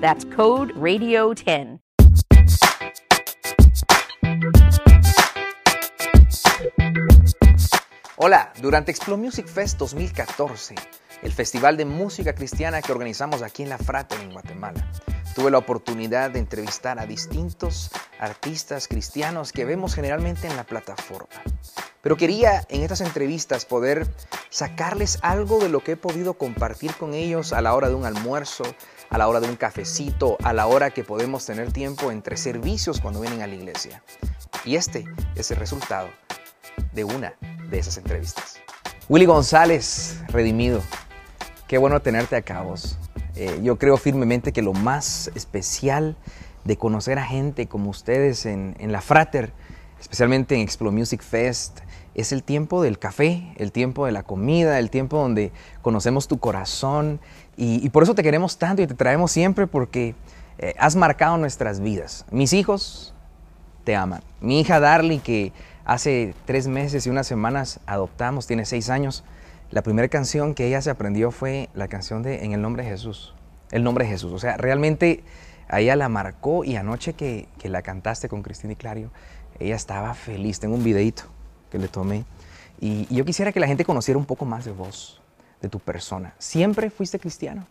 That's 0.00 0.24
code 0.26 0.74
RADIO10. 0.74 1.80
Hola, 8.16 8.52
durante 8.60 8.92
Explo 8.92 9.16
Music 9.16 9.48
Fest 9.48 9.76
2014, 9.78 10.76
el 11.22 11.32
festival 11.32 11.76
de 11.76 11.84
música 11.84 12.32
cristiana 12.32 12.80
que 12.80 12.92
organizamos 12.92 13.42
aquí 13.42 13.64
en 13.64 13.70
La 13.70 13.78
Frater, 13.78 14.20
en 14.20 14.30
Guatemala, 14.30 14.88
tuve 15.34 15.50
la 15.50 15.58
oportunidad 15.58 16.30
de 16.30 16.38
entrevistar 16.38 17.00
a 17.00 17.06
distintos 17.06 17.90
artistas 18.20 18.86
cristianos 18.86 19.52
que 19.52 19.64
vemos 19.64 19.96
generalmente 19.96 20.46
en 20.46 20.56
la 20.56 20.64
plataforma. 20.64 21.42
Pero 22.02 22.16
quería 22.16 22.64
en 22.68 22.82
estas 22.82 23.00
entrevistas 23.00 23.64
poder 23.64 24.06
sacarles 24.50 25.18
algo 25.22 25.58
de 25.58 25.68
lo 25.68 25.80
que 25.80 25.92
he 25.92 25.96
podido 25.96 26.34
compartir 26.34 26.94
con 26.94 27.14
ellos 27.14 27.52
a 27.52 27.60
la 27.60 27.74
hora 27.74 27.88
de 27.88 27.94
un 27.94 28.04
almuerzo, 28.04 28.64
a 29.10 29.18
la 29.18 29.28
hora 29.28 29.40
de 29.40 29.48
un 29.48 29.56
cafecito, 29.56 30.36
a 30.42 30.52
la 30.52 30.66
hora 30.66 30.90
que 30.90 31.04
podemos 31.04 31.46
tener 31.46 31.72
tiempo 31.72 32.10
entre 32.10 32.36
servicios 32.36 33.00
cuando 33.00 33.20
vienen 33.20 33.42
a 33.42 33.46
la 33.46 33.54
iglesia. 33.54 34.02
Y 34.64 34.76
este 34.76 35.04
es 35.34 35.50
el 35.50 35.56
resultado 35.56 36.08
de 36.92 37.04
una 37.04 37.34
de 37.70 37.78
esas 37.78 37.96
entrevistas. 37.96 38.60
Willy 39.08 39.26
González, 39.26 40.22
redimido, 40.28 40.82
qué 41.66 41.78
bueno 41.78 42.00
tenerte 42.00 42.36
acá 42.36 42.62
vos. 42.62 42.98
Eh, 43.36 43.60
yo 43.62 43.78
creo 43.78 43.96
firmemente 43.96 44.52
que 44.52 44.62
lo 44.62 44.72
más 44.72 45.30
especial 45.34 46.16
de 46.64 46.76
conocer 46.76 47.18
a 47.18 47.24
gente 47.24 47.66
como 47.66 47.88
ustedes 47.90 48.44
en, 48.46 48.74
la 48.80 49.00
Frater, 49.00 49.52
especialmente 50.00 50.54
en 50.54 50.60
Explo 50.60 50.92
Music 50.92 51.22
Fest, 51.22 51.80
es 52.18 52.32
el 52.32 52.42
tiempo 52.42 52.82
del 52.82 52.98
café, 52.98 53.44
el 53.58 53.70
tiempo 53.70 54.04
de 54.04 54.10
la 54.10 54.24
comida, 54.24 54.80
el 54.80 54.90
tiempo 54.90 55.18
donde 55.18 55.52
conocemos 55.82 56.26
tu 56.26 56.38
corazón 56.38 57.20
y, 57.56 57.88
por 57.90 58.02
eso 58.02 58.16
te 58.16 58.24
queremos 58.24 58.58
tanto 58.58 58.82
y 58.82 58.88
te 58.88 58.94
traemos 58.94 59.30
siempre 59.30 59.68
porque 59.68 60.16
eh, 60.58 60.74
has 60.78 60.96
marcado 60.96 61.38
nuestras 61.38 61.78
vidas. 61.78 62.26
Mis 62.32 62.52
hijos 62.52 63.14
te 63.84 63.94
aman. 63.94 64.22
Mi 64.40 64.60
hija 64.60 64.80
Darly, 64.80 65.20
que 65.20 65.52
hace 65.84 66.34
tres 66.44 66.66
meses 66.66 67.06
y 67.06 67.10
unas 67.10 67.28
semanas 67.28 67.78
adoptamos, 67.86 68.48
tiene 68.48 68.64
seis 68.64 68.90
años, 68.90 69.22
la 69.70 69.82
primera 69.82 70.08
canción 70.08 70.54
que 70.54 70.66
ella 70.66 70.82
se 70.82 70.90
aprendió 70.90 71.30
fue 71.30 71.68
la 71.72 71.86
canción 71.86 72.24
de 72.24 72.44
En 72.44 72.52
el 72.52 72.60
nombre 72.60 72.82
de 72.82 72.90
Jesús. 72.90 73.34
El 73.70 73.84
nombre 73.84 74.06
de 74.06 74.10
Jesús. 74.10 74.32
O 74.32 74.40
sea, 74.40 74.56
realmente 74.56 75.22
a 75.68 75.78
ella 75.78 75.94
la 75.94 76.08
marcó 76.08 76.64
y 76.64 76.74
anoche 76.74 77.12
que, 77.12 77.46
que 77.58 77.68
la 77.68 77.82
cantaste 77.82 78.28
con 78.28 78.42
Cristina 78.42 78.72
y 78.72 78.76
Clario, 78.76 79.12
ella 79.60 79.76
estaba 79.76 80.14
feliz. 80.14 80.58
Tengo 80.58 80.74
un 80.74 80.82
videito 80.82 81.37
que 81.70 81.78
le 81.78 81.88
tomé. 81.88 82.24
Y, 82.80 83.06
y 83.10 83.16
yo 83.16 83.24
quisiera 83.24 83.52
que 83.52 83.60
la 83.60 83.66
gente 83.66 83.84
conociera 83.84 84.18
un 84.18 84.26
poco 84.26 84.44
más 84.44 84.64
de 84.64 84.72
vos 84.72 85.20
de 85.60 85.68
tu 85.68 85.78
persona. 85.78 86.34
¿Siempre 86.38 86.90
fuiste 86.90 87.18
cristiano? 87.18 87.66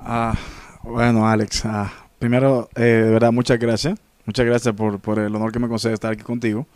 Ah, 0.00 0.34
bueno, 0.82 1.28
Alex, 1.28 1.64
ah, 1.64 1.92
primero, 2.18 2.68
eh, 2.74 2.82
de 2.82 3.10
verdad, 3.10 3.32
muchas 3.32 3.58
gracias. 3.58 3.98
Muchas 4.24 4.46
gracias 4.46 4.74
por, 4.74 5.00
por, 5.00 5.18
el 5.18 5.34
honor 5.34 5.52
que 5.52 5.58
me 5.58 5.68
concede 5.68 5.94
estar 5.94 6.12
aquí 6.12 6.22
contigo. 6.22 6.66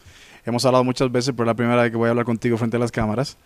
Hemos 0.45 0.65
hablado 0.65 0.85
muchas 0.85 1.13
veces, 1.13 1.33
pero 1.37 1.45
es 1.45 1.49
la 1.49 1.55
primera 1.55 1.83
vez 1.83 1.91
que 1.91 1.97
voy 1.97 2.09
a 2.09 2.11
hablar 2.11 2.25
contigo 2.25 2.57
frente 2.57 2.77
a 2.77 2.81
las 2.81 2.91
cámaras. 2.91 3.37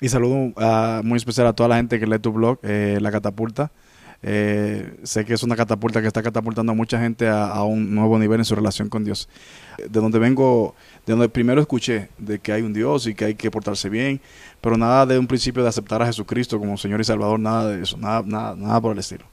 y 0.00 0.08
saludo 0.08 0.52
uh, 0.54 1.02
muy 1.02 1.16
especial 1.16 1.46
a 1.46 1.54
toda 1.54 1.70
la 1.70 1.76
gente 1.76 1.98
que 1.98 2.06
lee 2.06 2.18
tu 2.18 2.32
blog, 2.32 2.58
eh, 2.62 2.98
La 3.00 3.10
Catapulta. 3.10 3.70
Eh, 4.22 4.98
sé 5.04 5.24
que 5.24 5.34
es 5.34 5.42
una 5.44 5.54
catapulta 5.54 6.00
que 6.00 6.08
está 6.08 6.22
catapultando 6.22 6.72
a 6.72 6.74
mucha 6.74 6.98
gente 6.98 7.28
a, 7.28 7.46
a, 7.46 7.62
un 7.62 7.94
nuevo 7.94 8.18
nivel 8.18 8.40
en 8.40 8.44
su 8.44 8.54
relación 8.54 8.88
con 8.88 9.04
Dios. 9.04 9.28
De 9.78 10.00
donde 10.00 10.18
vengo, 10.18 10.74
de 11.06 11.12
donde 11.12 11.28
primero 11.28 11.60
escuché 11.60 12.08
de 12.18 12.40
que 12.40 12.52
hay 12.52 12.62
un 12.62 12.72
Dios 12.72 13.06
y 13.06 13.14
que 13.14 13.26
hay 13.26 13.34
que 13.34 13.50
portarse 13.50 13.88
bien, 13.88 14.20
pero 14.60 14.76
nada 14.76 15.06
de 15.06 15.18
un 15.18 15.26
principio 15.26 15.62
de 15.62 15.68
aceptar 15.68 16.02
a 16.02 16.06
Jesucristo 16.06 16.58
como 16.58 16.76
Señor 16.76 17.00
y 17.00 17.04
Salvador, 17.04 17.38
nada 17.38 17.68
de 17.68 17.82
eso, 17.82 17.96
nada, 17.96 18.22
nada, 18.26 18.56
nada 18.56 18.80
por 18.80 18.92
el 18.92 18.98
estilo. 18.98 19.24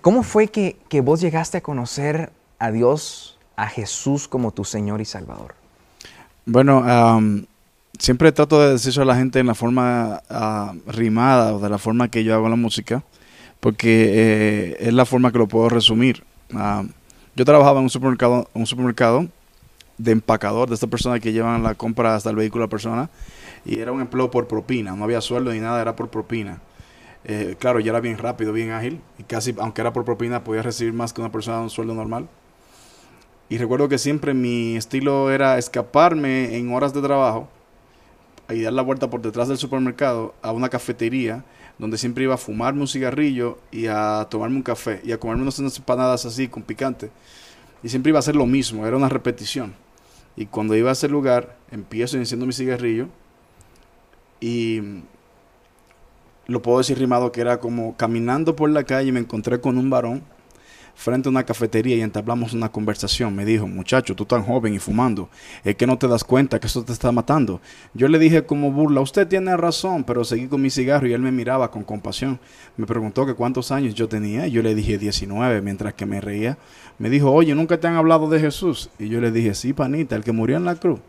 ¿Cómo 0.00 0.22
fue 0.22 0.48
que, 0.48 0.76
que 0.88 1.00
vos 1.00 1.20
llegaste 1.20 1.58
a 1.58 1.60
conocer 1.60 2.32
a 2.58 2.70
Dios, 2.70 3.38
a 3.56 3.68
Jesús 3.68 4.26
como 4.26 4.52
tu 4.52 4.64
Señor 4.64 5.00
y 5.00 5.04
Salvador? 5.04 5.54
Bueno, 6.46 6.80
um, 6.80 7.44
siempre 7.98 8.32
trato 8.32 8.60
de 8.60 8.72
decirlo 8.72 9.02
a 9.02 9.06
la 9.06 9.16
gente 9.16 9.38
en 9.38 9.46
la 9.46 9.54
forma 9.54 10.22
uh, 10.28 10.90
rimada 10.90 11.54
o 11.54 11.60
de 11.60 11.68
la 11.70 11.78
forma 11.78 12.08
que 12.08 12.24
yo 12.24 12.34
hago 12.34 12.48
la 12.48 12.56
música, 12.56 13.02
porque 13.64 14.10
eh, 14.12 14.76
es 14.78 14.92
la 14.92 15.06
forma 15.06 15.32
que 15.32 15.38
lo 15.38 15.48
puedo 15.48 15.70
resumir. 15.70 16.22
Uh, 16.52 16.86
yo 17.34 17.46
trabajaba 17.46 17.78
en 17.78 17.84
un 17.84 17.88
supermercado, 17.88 18.46
un 18.52 18.66
supermercado 18.66 19.26
de 19.96 20.12
empacador, 20.12 20.68
de 20.68 20.74
esta 20.74 20.86
persona 20.86 21.18
que 21.18 21.32
llevan 21.32 21.62
la 21.62 21.74
compra 21.74 22.14
hasta 22.14 22.28
el 22.28 22.36
vehículo 22.36 22.64
a 22.64 22.66
la 22.66 22.70
persona, 22.70 23.10
y 23.64 23.78
era 23.78 23.90
un 23.90 24.02
empleo 24.02 24.30
por 24.30 24.48
propina, 24.48 24.94
no 24.94 25.04
había 25.04 25.22
sueldo 25.22 25.50
ni 25.50 25.60
nada, 25.60 25.80
era 25.80 25.96
por 25.96 26.10
propina. 26.10 26.60
Eh, 27.24 27.56
claro, 27.58 27.80
ya 27.80 27.88
era 27.92 28.00
bien 28.00 28.18
rápido, 28.18 28.52
bien 28.52 28.70
ágil, 28.70 29.00
y 29.18 29.22
casi, 29.22 29.54
aunque 29.58 29.80
era 29.80 29.94
por 29.94 30.04
propina, 30.04 30.44
podía 30.44 30.60
recibir 30.60 30.92
más 30.92 31.14
que 31.14 31.22
una 31.22 31.32
persona 31.32 31.56
de 31.56 31.62
un 31.62 31.70
sueldo 31.70 31.94
normal. 31.94 32.28
Y 33.48 33.56
recuerdo 33.56 33.88
que 33.88 33.96
siempre 33.96 34.34
mi 34.34 34.76
estilo 34.76 35.30
era 35.30 35.56
escaparme 35.56 36.58
en 36.58 36.70
horas 36.74 36.92
de 36.92 37.00
trabajo 37.00 37.48
y 38.50 38.60
dar 38.60 38.74
la 38.74 38.82
vuelta 38.82 39.08
por 39.08 39.22
detrás 39.22 39.48
del 39.48 39.56
supermercado 39.56 40.34
a 40.42 40.52
una 40.52 40.68
cafetería 40.68 41.44
donde 41.78 41.98
siempre 41.98 42.24
iba 42.24 42.34
a 42.34 42.38
fumarme 42.38 42.80
un 42.80 42.88
cigarrillo 42.88 43.58
y 43.70 43.86
a 43.86 44.26
tomarme 44.30 44.56
un 44.56 44.62
café 44.62 45.00
y 45.04 45.12
a 45.12 45.18
comerme 45.18 45.42
unas 45.42 45.76
empanadas 45.76 46.24
así 46.24 46.48
con 46.48 46.62
picante. 46.62 47.10
Y 47.82 47.88
siempre 47.88 48.10
iba 48.10 48.18
a 48.18 48.20
hacer 48.20 48.36
lo 48.36 48.46
mismo, 48.46 48.86
era 48.86 48.96
una 48.96 49.08
repetición. 49.08 49.74
Y 50.36 50.46
cuando 50.46 50.74
iba 50.74 50.90
a 50.90 50.94
ese 50.94 51.08
lugar, 51.08 51.56
empiezo 51.70 52.16
enciendo 52.16 52.46
mi 52.46 52.52
cigarrillo 52.52 53.08
y 54.40 54.80
lo 56.46 56.60
puedo 56.62 56.78
decir 56.78 56.98
rimado 56.98 57.32
que 57.32 57.40
era 57.40 57.60
como 57.60 57.96
caminando 57.96 58.56
por 58.56 58.68
la 58.68 58.84
calle 58.84 59.12
me 59.12 59.20
encontré 59.20 59.60
con 59.60 59.78
un 59.78 59.88
varón 59.90 60.22
frente 60.94 61.28
a 61.28 61.30
una 61.30 61.44
cafetería 61.44 61.96
y 61.96 62.00
entablamos 62.00 62.52
una 62.52 62.70
conversación. 62.70 63.34
Me 63.34 63.44
dijo, 63.44 63.66
muchacho, 63.66 64.14
tú 64.14 64.24
tan 64.24 64.42
joven 64.42 64.74
y 64.74 64.78
fumando, 64.78 65.28
es 65.64 65.76
que 65.76 65.86
no 65.86 65.98
te 65.98 66.08
das 66.08 66.24
cuenta 66.24 66.60
que 66.60 66.66
eso 66.66 66.84
te 66.84 66.92
está 66.92 67.12
matando. 67.12 67.60
Yo 67.92 68.08
le 68.08 68.18
dije 68.18 68.44
como 68.46 68.70
burla, 68.70 69.00
usted 69.00 69.26
tiene 69.26 69.56
razón, 69.56 70.04
pero 70.04 70.24
seguí 70.24 70.46
con 70.46 70.62
mi 70.62 70.70
cigarro 70.70 71.06
y 71.06 71.12
él 71.12 71.20
me 71.20 71.32
miraba 71.32 71.70
con 71.70 71.84
compasión. 71.84 72.38
Me 72.76 72.86
preguntó 72.86 73.26
que 73.26 73.34
cuántos 73.34 73.70
años 73.70 73.94
yo 73.94 74.08
tenía 74.08 74.46
y 74.46 74.52
yo 74.52 74.62
le 74.62 74.74
dije 74.74 74.98
19 74.98 75.60
mientras 75.62 75.94
que 75.94 76.06
me 76.06 76.20
reía. 76.20 76.58
Me 76.98 77.10
dijo, 77.10 77.30
oye, 77.30 77.54
¿nunca 77.54 77.78
te 77.78 77.86
han 77.86 77.96
hablado 77.96 78.28
de 78.28 78.40
Jesús? 78.40 78.90
Y 78.98 79.08
yo 79.08 79.20
le 79.20 79.30
dije, 79.30 79.54
sí, 79.54 79.72
panita, 79.72 80.16
el 80.16 80.24
que 80.24 80.32
murió 80.32 80.56
en 80.56 80.64
la 80.64 80.76
cruz. 80.76 81.00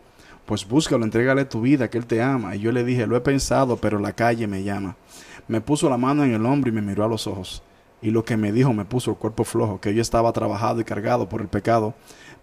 Pues 0.45 0.67
búscalo, 0.67 1.03
entrégale 1.03 1.45
tu 1.45 1.61
vida, 1.61 1.89
que 1.89 1.97
Él 1.97 2.05
te 2.05 2.21
ama. 2.21 2.55
Y 2.55 2.59
yo 2.59 2.71
le 2.71 2.83
dije, 2.83 3.07
lo 3.07 3.15
he 3.15 3.21
pensado, 3.21 3.77
pero 3.77 3.99
la 3.99 4.13
calle 4.13 4.45
me 4.45 4.63
llama. 4.63 4.95
Me 5.47 5.61
puso 5.61 5.89
la 5.89 5.97
mano 5.97 6.23
en 6.23 6.33
el 6.33 6.45
hombro 6.45 6.69
y 6.69 6.73
me 6.73 6.81
miró 6.81 7.03
a 7.03 7.07
los 7.07 7.25
ojos 7.25 7.63
y 8.01 8.11
lo 8.11 8.23
que 8.23 8.37
me 8.37 8.51
dijo 8.51 8.73
me 8.73 8.85
puso 8.85 9.11
el 9.11 9.17
cuerpo 9.17 9.43
flojo, 9.43 9.79
que 9.79 9.93
yo 9.93 10.01
estaba 10.01 10.31
trabajado 10.33 10.81
y 10.81 10.83
cargado 10.83 11.27
por 11.27 11.41
el 11.41 11.47
pecado, 11.47 11.93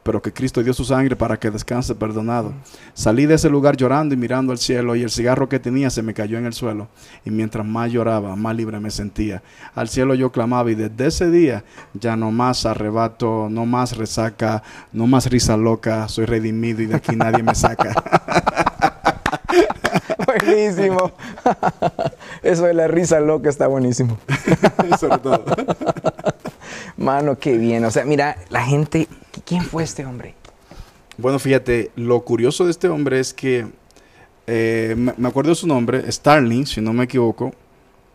pero 0.02 0.20
que 0.20 0.32
Cristo 0.32 0.62
dio 0.62 0.74
su 0.74 0.84
sangre 0.84 1.14
para 1.14 1.38
que 1.38 1.50
descanse 1.50 1.94
perdonado. 1.94 2.52
Salí 2.94 3.26
de 3.26 3.34
ese 3.34 3.48
lugar 3.48 3.76
llorando 3.76 4.14
y 4.14 4.18
mirando 4.18 4.52
al 4.52 4.58
cielo 4.58 4.96
y 4.96 5.02
el 5.02 5.10
cigarro 5.10 5.48
que 5.48 5.60
tenía 5.60 5.90
se 5.90 6.02
me 6.02 6.14
cayó 6.14 6.38
en 6.38 6.46
el 6.46 6.52
suelo 6.52 6.88
y 7.24 7.30
mientras 7.30 7.64
más 7.64 7.90
lloraba, 7.92 8.34
más 8.34 8.56
libre 8.56 8.80
me 8.80 8.90
sentía. 8.90 9.42
Al 9.74 9.88
cielo 9.88 10.14
yo 10.14 10.32
clamaba 10.32 10.70
y 10.70 10.74
desde 10.74 11.06
ese 11.06 11.30
día 11.30 11.64
ya 11.94 12.16
no 12.16 12.30
más 12.30 12.66
arrebato, 12.66 13.48
no 13.50 13.66
más 13.66 13.96
resaca, 13.96 14.62
no 14.92 15.06
más 15.06 15.30
risa 15.30 15.56
loca, 15.56 16.08
soy 16.08 16.24
redimido 16.24 16.82
y 16.82 16.86
de 16.86 16.96
aquí 16.96 17.14
nadie 17.14 17.42
me 17.42 17.54
saca. 17.54 17.94
buenísimo. 20.52 21.12
Eso 22.42 22.64
de 22.64 22.74
la 22.74 22.88
risa 22.88 23.20
loca 23.20 23.48
está 23.48 23.66
buenísimo. 23.66 24.18
Sobre 25.00 25.18
todo. 25.18 25.44
Mano, 26.96 27.38
qué 27.38 27.56
bien. 27.56 27.84
O 27.84 27.90
sea, 27.90 28.04
mira, 28.04 28.36
la 28.50 28.64
gente, 28.64 29.08
¿quién 29.44 29.62
fue 29.64 29.84
este 29.84 30.04
hombre? 30.04 30.34
Bueno, 31.18 31.38
fíjate, 31.38 31.90
lo 31.96 32.20
curioso 32.22 32.64
de 32.64 32.70
este 32.70 32.88
hombre 32.88 33.20
es 33.20 33.34
que, 33.34 33.66
eh, 34.46 34.94
me 35.16 35.28
acuerdo 35.28 35.50
de 35.50 35.56
su 35.56 35.66
nombre, 35.66 36.10
Starling, 36.10 36.66
si 36.66 36.80
no 36.80 36.92
me 36.92 37.04
equivoco, 37.04 37.52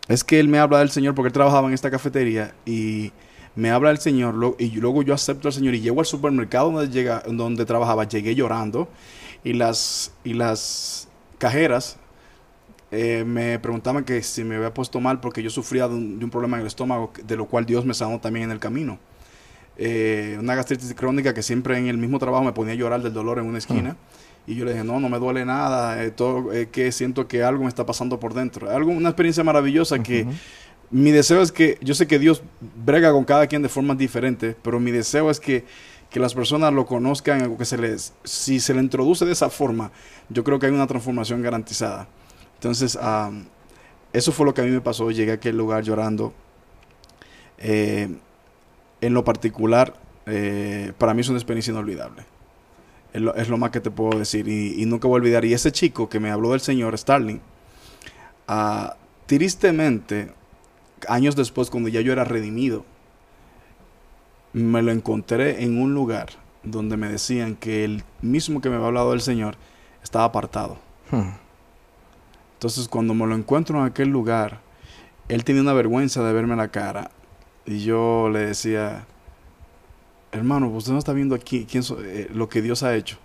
es 0.08 0.24
que 0.24 0.40
él 0.40 0.48
me 0.48 0.60
habla 0.60 0.80
del 0.80 0.90
Señor 0.90 1.16
porque 1.16 1.28
él 1.28 1.34
trabajaba 1.34 1.68
en 1.68 1.74
esta 1.74 1.92
cafetería 1.92 2.54
y 2.66 3.12
me 3.56 3.72
habla 3.72 3.90
del 3.90 3.98
Señor 3.98 4.56
y 4.60 4.70
luego 4.72 5.04
yo 5.04 5.14
acepto 5.14 5.48
al 5.48 5.54
Señor 5.54 5.76
y 5.76 5.82
llego 5.82 6.00
al 6.00 6.06
supermercado 6.06 6.72
donde, 6.72 6.90
llega, 6.92 7.24
donde 7.28 7.66
trabajaba, 7.66 8.08
llegué 8.08 8.36
llorando 8.36 8.88
y 9.44 9.54
las, 9.54 10.12
y 10.24 10.34
las 10.34 11.08
cajeras 11.38 11.98
eh, 12.92 13.24
me 13.26 13.60
preguntaban 13.60 14.04
que 14.06 14.24
si 14.24 14.44
me 14.44 14.56
había 14.56 14.74
puesto 14.74 15.00
mal 15.00 15.20
porque 15.20 15.44
yo 15.44 15.50
sufría 15.50 15.88
de 15.88 15.96
un, 15.96 16.30
problema 16.30 16.58
en 16.58 16.62
el 16.62 16.68
estómago, 16.68 17.12
de 17.26 17.36
lo 17.36 17.46
cual 17.46 17.66
Dios 17.66 17.86
me 17.86 17.94
sanó 17.94 18.20
también 18.20 18.46
en 18.46 18.52
el 18.52 18.60
camino. 18.60 18.98
Eh, 19.78 20.38
una 20.40 20.56
gastritis 20.56 20.94
crónica 20.94 21.34
que 21.34 21.44
siempre 21.44 21.78
en 21.78 21.88
el 21.88 21.98
mismo 21.98 22.18
trabajo 22.18 22.44
me 22.44 22.54
ponía 22.54 22.74
a 22.74 22.78
llorar 22.78 23.02
del 23.02 23.14
dolor 23.14 23.40
en 23.40 23.46
una 23.46 23.58
esquina. 23.58 23.98
Y 24.48 24.56
yo 24.56 24.64
le 24.64 24.72
dije, 24.72 24.86
no, 24.86 25.00
no 25.02 25.10
me 25.10 25.20
duele 25.20 25.44
nada, 25.44 26.02
eh, 26.02 26.12
todo, 26.12 26.50
que 26.72 26.92
siento 26.94 27.28
que 27.28 27.44
algo 27.44 27.64
me 27.64 27.70
está 27.70 27.86
pasando 27.86 28.18
por 28.18 28.34
dentro. 28.34 28.70
Algo, 28.72 28.92
una 28.92 29.10
experiencia 29.10 29.44
maravillosa 29.44 30.02
que 30.02 30.26
mi 30.90 31.12
deseo 31.12 31.42
es 31.42 31.52
que, 31.52 31.78
yo 31.82 31.94
sé 31.94 32.08
que 32.08 32.18
Dios 32.18 32.42
brega 32.86 33.12
con 33.12 33.26
cada 33.26 33.48
quien 33.48 33.62
de 33.62 33.68
formas 33.68 33.98
diferentes, 33.98 34.56
pero 34.62 34.80
mi 34.80 34.92
deseo 34.92 35.30
es 35.30 35.42
que, 35.42 35.66
que 36.10 36.22
las 36.22 36.34
personas 36.34 36.74
lo 36.74 36.86
conozcan, 36.86 37.58
que 37.58 37.66
se 37.66 37.78
les, 37.78 38.14
si 38.24 38.62
se 38.62 38.74
le 38.74 38.80
introduce 38.80 39.26
de 39.26 39.34
esa 39.34 39.50
forma, 39.50 39.92
yo 40.30 40.46
creo 40.46 40.60
que 40.60 40.68
hay 40.68 40.72
una 40.72 40.88
transformación 40.88 41.42
garantizada. 41.42 42.08
Entonces, 42.58 42.98
eso 44.14 44.32
fue 44.32 44.46
lo 44.46 44.54
que 44.54 44.62
a 44.62 44.64
mí 44.64 44.72
me 44.72 44.82
pasó. 44.82 45.10
Llegué 45.12 45.32
a 45.32 45.36
aquel 45.36 45.58
lugar 45.58 45.84
llorando. 45.84 46.34
Eh, 47.60 48.10
en 49.02 49.14
lo 49.14 49.24
particular, 49.24 49.94
eh, 50.26 50.92
para 50.98 51.14
mí 51.14 51.22
es 51.22 51.30
una 51.30 51.38
experiencia 51.38 51.72
inolvidable. 51.72 52.26
Es 53.14 53.50
lo, 53.50 53.58
más 53.58 53.72
que 53.72 53.80
te 53.80 53.90
puedo 53.90 54.20
decir. 54.20 54.48
Y, 54.48 54.86
nunca 54.86 55.08
voy 55.08 55.18
a 55.18 55.22
olvidar. 55.22 55.46
Y 55.46 55.54
ese 55.54 55.72
chico 55.72 56.10
que 56.10 56.20
me 56.20 56.30
habló 56.30 56.52
del 56.52 56.62
Señor, 56.62 56.96
Starling, 56.98 57.42
uh, 58.48 58.90
tristemente, 59.26 60.34
años 61.08 61.36
después, 61.36 61.70
cuando 61.70 61.90
ya 61.90 62.02
yo 62.02 62.12
era 62.12 62.26
redimido, 62.26 62.86
me 64.54 64.82
lo 64.82 64.92
encontré 64.92 65.64
en 65.64 65.82
un 65.82 65.94
lugar 65.94 66.30
donde 66.64 66.98
me 66.98 67.10
decían 67.10 67.56
que 67.56 67.86
el 67.86 68.04
mismo 68.22 68.62
que 68.62 68.70
me 68.70 68.76
había 68.76 68.88
hablado 68.88 69.12
del 69.12 69.22
Señor 69.22 69.56
estaba 70.04 70.26
apartado. 70.26 70.78
Hmm. 71.10 71.47
Entonces 72.58 72.88
cuando 72.88 73.14
me 73.14 73.28
lo 73.28 73.36
encuentro 73.36 73.78
en 73.78 73.86
aquel 73.86 74.10
lugar, 74.10 74.62
él 75.30 75.44
tenía 75.44 75.62
una 75.62 75.74
vergüenza 75.74 76.24
de 76.24 76.34
verme 76.34 76.56
la 76.56 76.70
cara. 76.70 77.12
Y 77.68 77.84
yo 77.84 78.30
le 78.30 78.48
decía, 78.48 79.06
hermano, 80.32 80.68
usted 80.70 80.92
no 80.92 80.98
está 80.98 81.14
viendo 81.14 81.36
aquí 81.36 81.68
quién 81.70 81.84
eh, 82.00 82.28
lo 82.34 82.50
que 82.50 82.64
Dios 82.64 82.82
ha 82.82 82.96
hecho. 82.96 83.20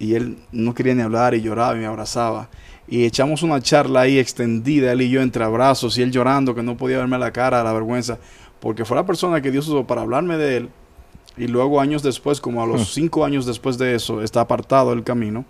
Y 0.00 0.14
él 0.14 0.36
no 0.50 0.74
quería 0.74 0.96
ni 0.96 1.02
hablar 1.02 1.34
y 1.34 1.42
lloraba 1.42 1.76
y 1.76 1.78
me 1.78 1.86
abrazaba. 1.86 2.48
Y 2.88 3.04
echamos 3.04 3.44
una 3.44 3.60
charla 3.60 4.00
ahí 4.00 4.18
extendida, 4.18 4.90
él 4.90 5.02
y 5.02 5.10
yo 5.10 5.22
entre 5.22 5.44
abrazos 5.44 5.96
y 5.96 6.02
él 6.02 6.10
llorando 6.10 6.56
que 6.56 6.64
no 6.64 6.76
podía 6.76 6.98
verme 6.98 7.18
la 7.18 7.32
cara, 7.32 7.62
la 7.62 7.72
vergüenza. 7.72 8.18
Porque 8.58 8.84
fue 8.84 8.96
la 8.96 9.06
persona 9.06 9.40
que 9.40 9.52
Dios 9.52 9.68
usó 9.68 9.86
para 9.86 10.02
hablarme 10.02 10.36
de 10.38 10.56
él. 10.56 10.70
Y 11.36 11.46
luego 11.46 11.80
años 11.80 12.02
después, 12.02 12.40
como 12.40 12.64
a 12.64 12.66
los 12.66 12.80
hmm. 12.80 12.94
cinco 12.94 13.24
años 13.24 13.46
después 13.46 13.78
de 13.78 13.94
eso, 13.94 14.22
está 14.22 14.40
apartado 14.40 14.90
del 14.90 15.04
camino. 15.04 15.44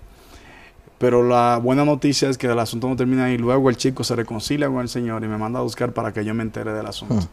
Pero 0.99 1.23
la 1.23 1.59
buena 1.63 1.85
noticia 1.85 2.29
es 2.29 2.39
que 2.39 2.47
el 2.47 2.59
asunto 2.59 2.89
no 2.89 2.97
termina 2.97 3.27
ahí. 3.27 3.37
Luego 3.37 3.69
el 3.69 3.77
chico 3.77 4.03
se 4.03 4.17
reconcilia 4.17 4.69
con 4.69 4.81
el 4.81 4.89
Señor 4.89 5.23
y 5.25 5.29
me 5.29 5.37
manda 5.37 5.59
a 5.59 5.63
buscar 5.63 5.93
para 5.93 6.13
que 6.13 6.25
yo 6.25 6.35
me 6.35 6.43
entere 6.43 6.73
del 6.73 6.87
asunto. 6.87 7.29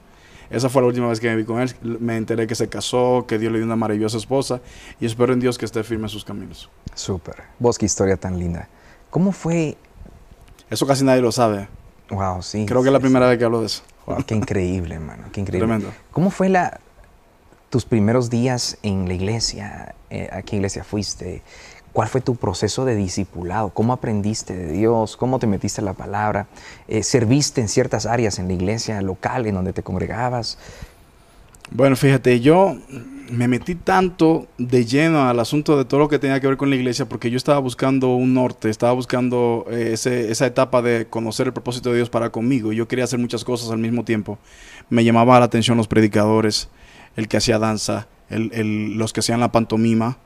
Esa 0.50 0.70
fue 0.70 0.82
la 0.82 0.90
última 0.90 1.08
vez 1.08 1.20
que 1.20 1.30
me 1.30 1.36
vi 1.38 1.46
con 1.46 1.62
él. 1.62 1.74
Me 1.82 2.18
enteré 2.18 2.46
que 2.46 2.56
se 2.56 2.68
casó, 2.68 3.26
que 3.28 3.40
Dios 3.40 3.52
le 3.52 3.60
dio 3.60 3.66
una 3.66 3.76
maravillosa 3.76 4.18
esposa 4.18 4.62
y 5.00 5.06
espero 5.06 5.34
en 5.34 5.40
Dios 5.40 5.58
que 5.58 5.66
esté 5.66 5.84
firme 5.84 6.06
en 6.06 6.10
sus 6.10 6.26
caminos. 6.26 6.70
Súper. 6.94 7.44
Vos, 7.58 7.78
qué 7.78 7.86
historia 7.86 8.18
tan 8.18 8.38
linda. 8.38 8.68
¿Cómo 9.10 9.32
fue? 9.32 9.78
Eso 10.70 10.86
casi 10.86 11.04
nadie 11.04 11.22
lo 11.22 11.32
sabe. 11.32 11.68
Wow, 12.10 12.44
sí. 12.44 12.66
Creo 12.66 12.82
que 12.82 12.90
es 12.90 12.94
la 12.94 13.00
primera 13.00 13.28
vez 13.28 13.38
que 13.38 13.46
hablo 13.46 13.62
de 13.62 13.68
eso. 13.68 13.84
Wow, 14.06 14.24
qué 14.26 14.36
increíble, 14.36 14.96
hermano. 14.96 15.24
Qué 15.32 15.40
increíble. 15.40 15.68
Tremendo. 15.68 15.94
¿Cómo 16.12 16.30
fue 16.30 16.50
la, 16.50 16.82
tus 17.70 17.86
primeros 17.86 18.30
días 18.30 18.78
en 18.84 19.08
la 19.08 19.14
iglesia? 19.14 19.96
Eh, 20.10 20.30
¿A 20.32 20.42
qué 20.42 20.58
iglesia 20.58 20.84
fuiste? 20.84 21.42
¿Cuál 21.94 22.08
fue 22.08 22.22
tu 22.22 22.36
proceso 22.36 22.86
de 22.86 22.96
discipulado? 22.96 23.70
¿Cómo 23.70 23.94
aprendiste 23.94 24.56
de 24.56 24.72
Dios? 24.72 25.16
¿Cómo 25.16 25.38
te 25.38 25.46
metiste 25.46 25.80
en 25.80 25.86
la 25.86 25.94
palabra? 25.94 26.48
Eh, 26.88 27.04
¿Serviste 27.04 27.62
en 27.62 27.70
ciertas 27.70 28.08
áreas 28.08 28.40
en 28.40 28.48
la 28.48 28.54
iglesia 28.54 29.00
local 29.04 29.46
en 29.46 29.54
donde 29.54 29.74
te 29.74 29.84
congregabas? 29.84 30.58
Bueno, 31.70 31.96
fíjate, 31.96 32.40
yo 32.40 32.76
me 33.30 33.48
metí 33.48 33.76
tanto 33.76 34.48
de 34.58 34.86
lleno 34.86 35.28
al 35.30 35.40
asunto 35.40 35.78
de 35.78 35.86
todo 35.86 36.00
lo 36.00 36.10
que 36.10 36.18
tenía 36.18 36.40
que 36.40 36.48
ver 36.48 36.58
con 36.58 36.72
la 36.72 36.76
iglesia 36.76 37.08
porque 37.08 37.30
yo 37.30 37.38
estaba 37.38 37.60
buscando 37.60 38.16
un 38.16 38.34
norte, 38.34 38.72
estaba 38.72 38.94
buscando 38.94 39.66
eh, 39.70 39.94
esa 39.94 40.46
etapa 40.48 40.82
de 40.82 41.06
conocer 41.08 41.46
el 41.46 41.54
propósito 41.54 41.92
de 41.92 41.98
Dios 41.98 42.10
para 42.10 42.32
conmigo. 42.32 42.74
Yo 42.74 42.88
quería 42.88 43.06
hacer 43.06 43.20
muchas 43.20 43.44
cosas 43.44 43.70
al 43.70 43.78
mismo 43.78 44.04
tiempo. 44.04 44.40
Me 44.90 45.04
llamaba 45.04 45.38
la 45.40 45.46
atención 45.46 45.78
los 45.78 45.88
predicadores, 45.88 46.70
el 47.16 47.28
que 47.28 47.38
hacía 47.38 47.60
danza, 47.60 48.08
los 48.30 49.14
que 49.14 49.20
hacían 49.20 49.40
la 49.40 49.52
pantomima. 49.52 50.18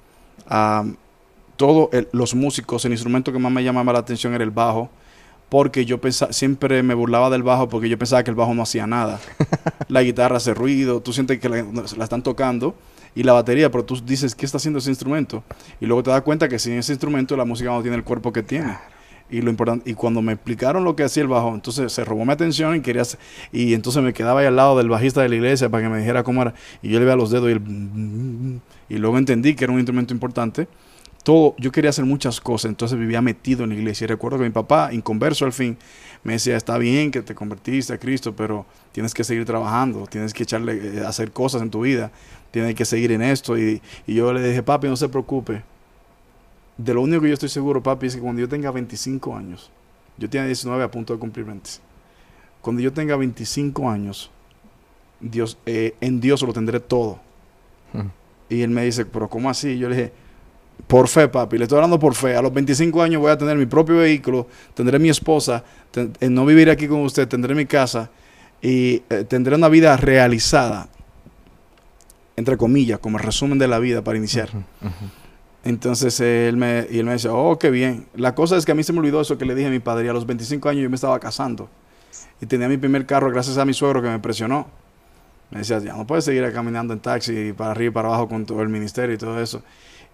Todos 1.58 1.90
los 2.12 2.36
músicos, 2.36 2.86
el 2.86 2.94
instrumento 2.94 3.34
que 3.34 3.40
más 3.40 3.52
me 3.52 3.64
llamaba 3.64 3.94
la 3.94 4.00
atención 4.00 4.34
era 4.34 4.44
el 4.44 4.52
bajo, 4.52 4.90
porque 5.50 5.86
yo 5.86 6.00
pensaba, 6.00 6.34
siempre 6.34 6.84
me 6.84 6.94
burlaba 6.94 7.30
del 7.30 7.44
bajo 7.44 7.70
porque 7.70 7.90
yo 7.90 7.98
pensaba 7.98 8.24
que 8.24 8.30
el 8.30 8.36
bajo 8.36 8.54
no 8.54 8.62
hacía 8.62 8.86
nada. 8.86 9.20
la 9.88 10.04
guitarra 10.04 10.38
hace 10.38 10.54
ruido, 10.54 11.02
tú 11.02 11.14
sientes 11.14 11.40
que 11.40 11.50
la, 11.50 11.66
están 12.04 12.22
tocando 12.22 12.76
y 13.16 13.24
la 13.24 13.34
batería, 13.34 13.72
pero 13.72 13.84
tú 13.84 14.00
dices, 14.06 14.36
¿qué 14.36 14.46
está 14.46 14.58
haciendo 14.58 14.80
ese 14.80 14.90
instrumento? 14.90 15.44
Y 15.82 15.86
luego 15.86 16.04
te 16.04 16.12
das 16.12 16.22
cuenta 16.22 16.48
que 16.48 16.60
sin 16.60 16.74
ese 16.74 16.92
instrumento 16.94 17.36
la 17.36 17.46
música 17.46 17.72
no 17.72 17.82
tiene 17.82 17.98
el 17.98 18.04
cuerpo 18.04 18.32
que 18.32 18.44
tiene. 18.44 18.78
Y 19.30 19.42
lo 19.42 19.50
importante, 19.50 19.90
y 19.90 19.94
cuando 19.94 20.22
me 20.22 20.34
explicaron 20.34 20.86
lo 20.86 20.96
que 20.96 21.04
hacía 21.04 21.24
el 21.24 21.28
bajo, 21.28 21.54
entonces 21.54 21.92
se 21.92 22.06
robó 22.06 22.24
mi 22.24 22.32
atención 22.32 22.76
y 22.76 22.82
quería 22.82 23.04
y 23.52 23.74
entonces 23.74 24.02
me 24.02 24.14
quedaba 24.14 24.40
ahí 24.40 24.46
al 24.46 24.56
lado 24.56 24.78
del 24.78 24.88
bajista 24.88 25.22
de 25.22 25.28
la 25.28 25.36
iglesia 25.36 25.68
para 25.68 25.84
que 25.84 25.90
me 25.90 26.00
dijera 26.00 26.24
cómo 26.24 26.42
era. 26.44 26.54
Y 26.82 26.90
yo 26.90 27.00
le 27.00 27.06
veía 27.06 27.18
los 27.18 27.30
dedos 27.30 27.50
y 27.50 27.54
el 27.54 28.62
y 28.90 28.98
luego 29.00 29.18
entendí 29.18 29.54
que 29.54 29.66
era 29.66 29.74
un 29.74 29.80
instrumento 29.80 30.14
importante 30.14 30.68
yo 31.58 31.72
quería 31.72 31.90
hacer 31.90 32.06
muchas 32.06 32.40
cosas, 32.40 32.70
entonces 32.70 32.98
vivía 32.98 33.22
metido 33.22 33.64
en 33.64 33.70
la 33.70 33.76
iglesia. 33.76 34.06
Y 34.06 34.08
recuerdo 34.08 34.38
que 34.38 34.46
mi 34.46 34.50
papá, 34.50 34.94
inconverso 34.94 35.46
al 35.46 35.52
fin, 35.52 35.78
me 36.24 36.34
decía, 36.34 36.56
está 36.56 36.78
bien 36.78 37.12
que 37.12 37.22
te 37.22 37.36
convertiste 37.36 37.94
a 37.94 37.98
Cristo, 37.98 38.36
pero 38.36 38.66
tienes 38.92 39.14
que 39.14 39.24
seguir 39.24 39.46
trabajando, 39.46 40.08
tienes 40.08 40.34
que 40.34 40.44
echarle, 40.44 41.00
eh, 41.00 41.06
hacer 41.06 41.32
cosas 41.32 41.62
en 41.62 41.70
tu 41.70 41.82
vida, 41.82 42.12
tienes 42.52 42.76
que 42.76 42.86
seguir 42.86 43.12
en 43.12 43.22
esto. 43.22 43.58
Y, 43.58 43.82
yo 44.06 44.32
le 44.32 44.48
dije, 44.48 44.64
papi, 44.64 44.88
no 44.88 44.96
se 44.96 45.10
preocupe. 45.10 45.64
De 46.78 46.94
lo 46.94 47.02
único 47.02 47.22
que 47.22 47.28
yo 47.28 47.34
estoy 47.34 47.50
seguro, 47.50 47.84
papi, 47.84 48.08
es 48.08 48.16
que 48.16 48.22
cuando 48.22 48.42
yo 48.42 48.48
tenga 48.48 48.72
25 48.72 49.36
años, 49.36 49.72
yo 50.18 50.30
tenía 50.30 50.48
19 50.48 50.84
a 50.84 50.92
punto 50.92 51.14
de 51.14 51.20
cumplir 51.20 51.46
20. 51.46 51.70
Cuando 52.62 52.82
yo 52.82 52.94
tenga 52.94 53.16
25 53.16 53.90
años, 53.90 54.32
Dios, 55.20 55.58
eh, 55.66 55.96
en 56.00 56.22
Dios 56.22 56.42
lo 56.42 56.54
tendré 56.54 56.80
todo. 56.80 57.20
Y 58.50 58.62
él 58.62 58.70
me 58.70 58.86
dice, 58.86 59.06
pero 59.06 59.28
¿cómo 59.28 59.50
así? 59.50 59.78
Yo 59.78 59.90
le 59.90 59.96
dije, 59.96 60.14
por 60.86 61.08
fe, 61.08 61.28
papi, 61.28 61.58
le 61.58 61.64
estoy 61.64 61.78
hablando 61.78 62.00
por 62.00 62.14
fe. 62.14 62.36
A 62.36 62.42
los 62.42 62.54
25 62.54 63.02
años 63.02 63.22
voy 63.22 63.32
a 63.32 63.38
tener 63.38 63.58
mi 63.58 63.66
propio 63.66 63.98
vehículo, 63.98 64.48
tendré 64.74 65.00
mi 65.00 65.10
esposa, 65.10 65.64
eh, 65.96 66.30
no 66.30 66.46
viviré 66.46 66.72
aquí 66.72 66.88
con 66.88 67.02
usted, 67.02 67.28
tendré 67.28 67.56
mi 67.56 67.66
casa 67.66 68.10
y 68.62 69.04
eh, 69.10 69.26
tendré 69.28 69.56
una 69.56 69.70
vida 69.70 69.98
realizada, 69.98 70.90
entre 72.36 72.58
comillas, 72.58 73.00
como 73.00 73.18
resumen 73.18 73.58
de 73.58 73.68
la 73.68 73.80
vida 73.80 74.04
para 74.04 74.18
iniciar. 74.18 74.50
Entonces 75.64 76.20
él 76.22 76.56
me, 76.56 76.88
y 76.90 77.00
él 77.00 77.06
me 77.06 77.12
decía, 77.12 77.34
oh, 77.34 77.60
qué 77.60 77.70
bien. 77.70 78.06
La 78.16 78.34
cosa 78.36 78.56
es 78.56 78.66
que 78.66 78.72
a 78.72 78.76
mí 78.76 78.84
se 78.84 78.94
me 78.94 79.00
olvidó 79.00 79.20
eso 79.20 79.38
que 79.38 79.44
le 79.44 79.54
dije 79.54 79.68
a 79.68 79.72
mi 79.72 79.80
padre. 79.80 80.06
Y 80.06 80.08
a 80.10 80.14
los 80.14 80.26
25 80.26 80.70
años 80.70 80.84
yo 80.84 80.90
me 80.90 80.96
estaba 80.96 81.20
casando. 81.20 81.70
Y 82.40 82.46
tenía 82.46 82.70
mi 82.70 82.78
primer 82.78 83.06
carro 83.06 83.30
gracias 83.30 83.58
a 83.58 83.66
mi 83.66 83.74
suegro 83.74 84.02
que 84.02 84.08
me 84.08 84.20
presionó. 84.20 84.68
Me 85.52 85.60
decía, 85.60 85.80
ya 85.80 85.94
no 85.94 86.08
puedes 86.08 86.24
seguir 86.24 86.50
caminando 86.54 86.94
en 86.94 87.00
taxi 87.00 87.54
para 87.54 87.72
arriba 87.72 87.90
y 87.90 87.94
para 87.94 88.08
abajo 88.08 88.30
con 88.30 88.46
todo 88.46 88.62
el 88.62 88.70
ministerio 88.70 89.16
y 89.16 89.18
todo 89.18 89.42
eso. 89.42 89.62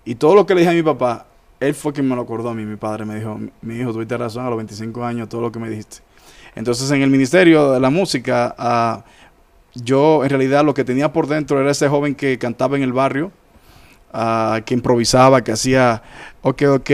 Y 0.05 0.15
todo 0.15 0.35
lo 0.35 0.45
que 0.45 0.53
le 0.55 0.61
dije 0.61 0.71
a 0.71 0.75
mi 0.75 0.83
papá, 0.83 1.25
él 1.59 1.73
fue 1.73 1.93
quien 1.93 2.07
me 2.07 2.15
lo 2.15 2.23
acordó 2.23 2.49
a 2.49 2.53
mí. 2.53 2.65
Mi 2.65 2.75
padre 2.75 3.05
me 3.05 3.15
dijo, 3.15 3.39
mi 3.61 3.75
hijo, 3.75 3.93
tuviste 3.93 4.17
razón 4.17 4.45
a 4.45 4.49
los 4.49 4.57
25 4.57 5.03
años, 5.03 5.29
todo 5.29 5.41
lo 5.41 5.51
que 5.51 5.59
me 5.59 5.69
dijiste. 5.69 5.97
Entonces 6.55 6.89
en 6.91 7.01
el 7.01 7.09
Ministerio 7.09 7.71
de 7.71 7.79
la 7.79 7.89
Música, 7.89 8.53
ah, 8.57 9.03
yo 9.75 10.23
en 10.23 10.29
realidad 10.29 10.63
lo 10.63 10.73
que 10.73 10.83
tenía 10.83 11.11
por 11.11 11.27
dentro 11.27 11.59
era 11.59 11.71
ese 11.71 11.87
joven 11.87 12.15
que 12.15 12.37
cantaba 12.37 12.77
en 12.77 12.83
el 12.83 12.93
barrio, 12.93 13.31
uh, 14.13 14.61
que 14.63 14.73
improvisaba, 14.73 15.43
que 15.43 15.51
hacía, 15.51 16.03
ok, 16.41 16.61
ok, 16.75 16.91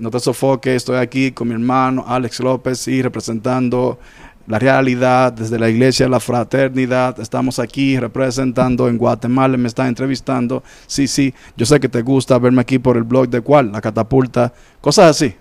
no 0.00 0.10
te 0.10 0.18
sofoques, 0.18 0.76
estoy 0.76 0.96
aquí 0.96 1.30
con 1.32 1.48
mi 1.48 1.54
hermano 1.54 2.04
Alex 2.06 2.40
López 2.40 2.88
y 2.88 3.00
representando 3.02 3.98
la 4.46 4.58
realidad, 4.58 5.32
desde 5.32 5.58
la 5.58 5.68
iglesia, 5.68 6.08
la 6.08 6.20
fraternidad, 6.20 7.18
estamos 7.20 7.58
aquí 7.58 7.98
representando 7.98 8.88
en 8.88 8.96
Guatemala, 8.96 9.56
me 9.56 9.68
está 9.68 9.88
entrevistando, 9.88 10.62
sí, 10.86 11.08
sí, 11.08 11.34
yo 11.56 11.66
sé 11.66 11.80
que 11.80 11.88
te 11.88 12.02
gusta 12.02 12.38
verme 12.38 12.60
aquí 12.60 12.78
por 12.78 12.96
el 12.96 13.02
blog 13.02 13.28
de 13.28 13.40
cuál, 13.40 13.72
la 13.72 13.80
catapulta, 13.80 14.52
cosas 14.80 15.10
así. 15.10 15.34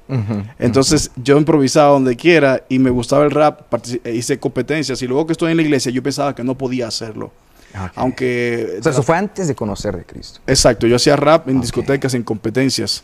Entonces 0.57 1.11
yo 1.15 1.37
improvisaba 1.37 1.91
donde 1.91 2.15
quiera 2.15 2.63
y 2.67 2.79
me 2.79 2.89
gustaba 2.89 3.25
el 3.25 3.31
rap, 3.31 3.61
hice 4.05 4.39
competencias 4.39 5.01
y 5.01 5.07
luego 5.07 5.27
que 5.27 5.33
estoy 5.33 5.51
en 5.51 5.57
la 5.57 5.63
iglesia 5.63 5.91
yo 5.91 6.01
pensaba 6.01 6.33
que 6.33 6.43
no 6.43 6.57
podía 6.57 6.87
hacerlo. 6.87 7.31
Ok. 7.75 7.91
Aunque... 7.95 8.77
O 8.79 8.83
sea, 8.83 8.91
eso 8.91 9.03
fue 9.03 9.17
antes 9.17 9.47
de 9.47 9.55
conocer 9.55 9.97
de 9.97 10.05
Cristo. 10.05 10.39
Exacto, 10.47 10.87
yo 10.87 10.95
hacía 10.95 11.15
rap 11.15 11.49
en 11.49 11.59
discotecas, 11.59 12.13
en 12.13 12.23
competencias. 12.23 13.03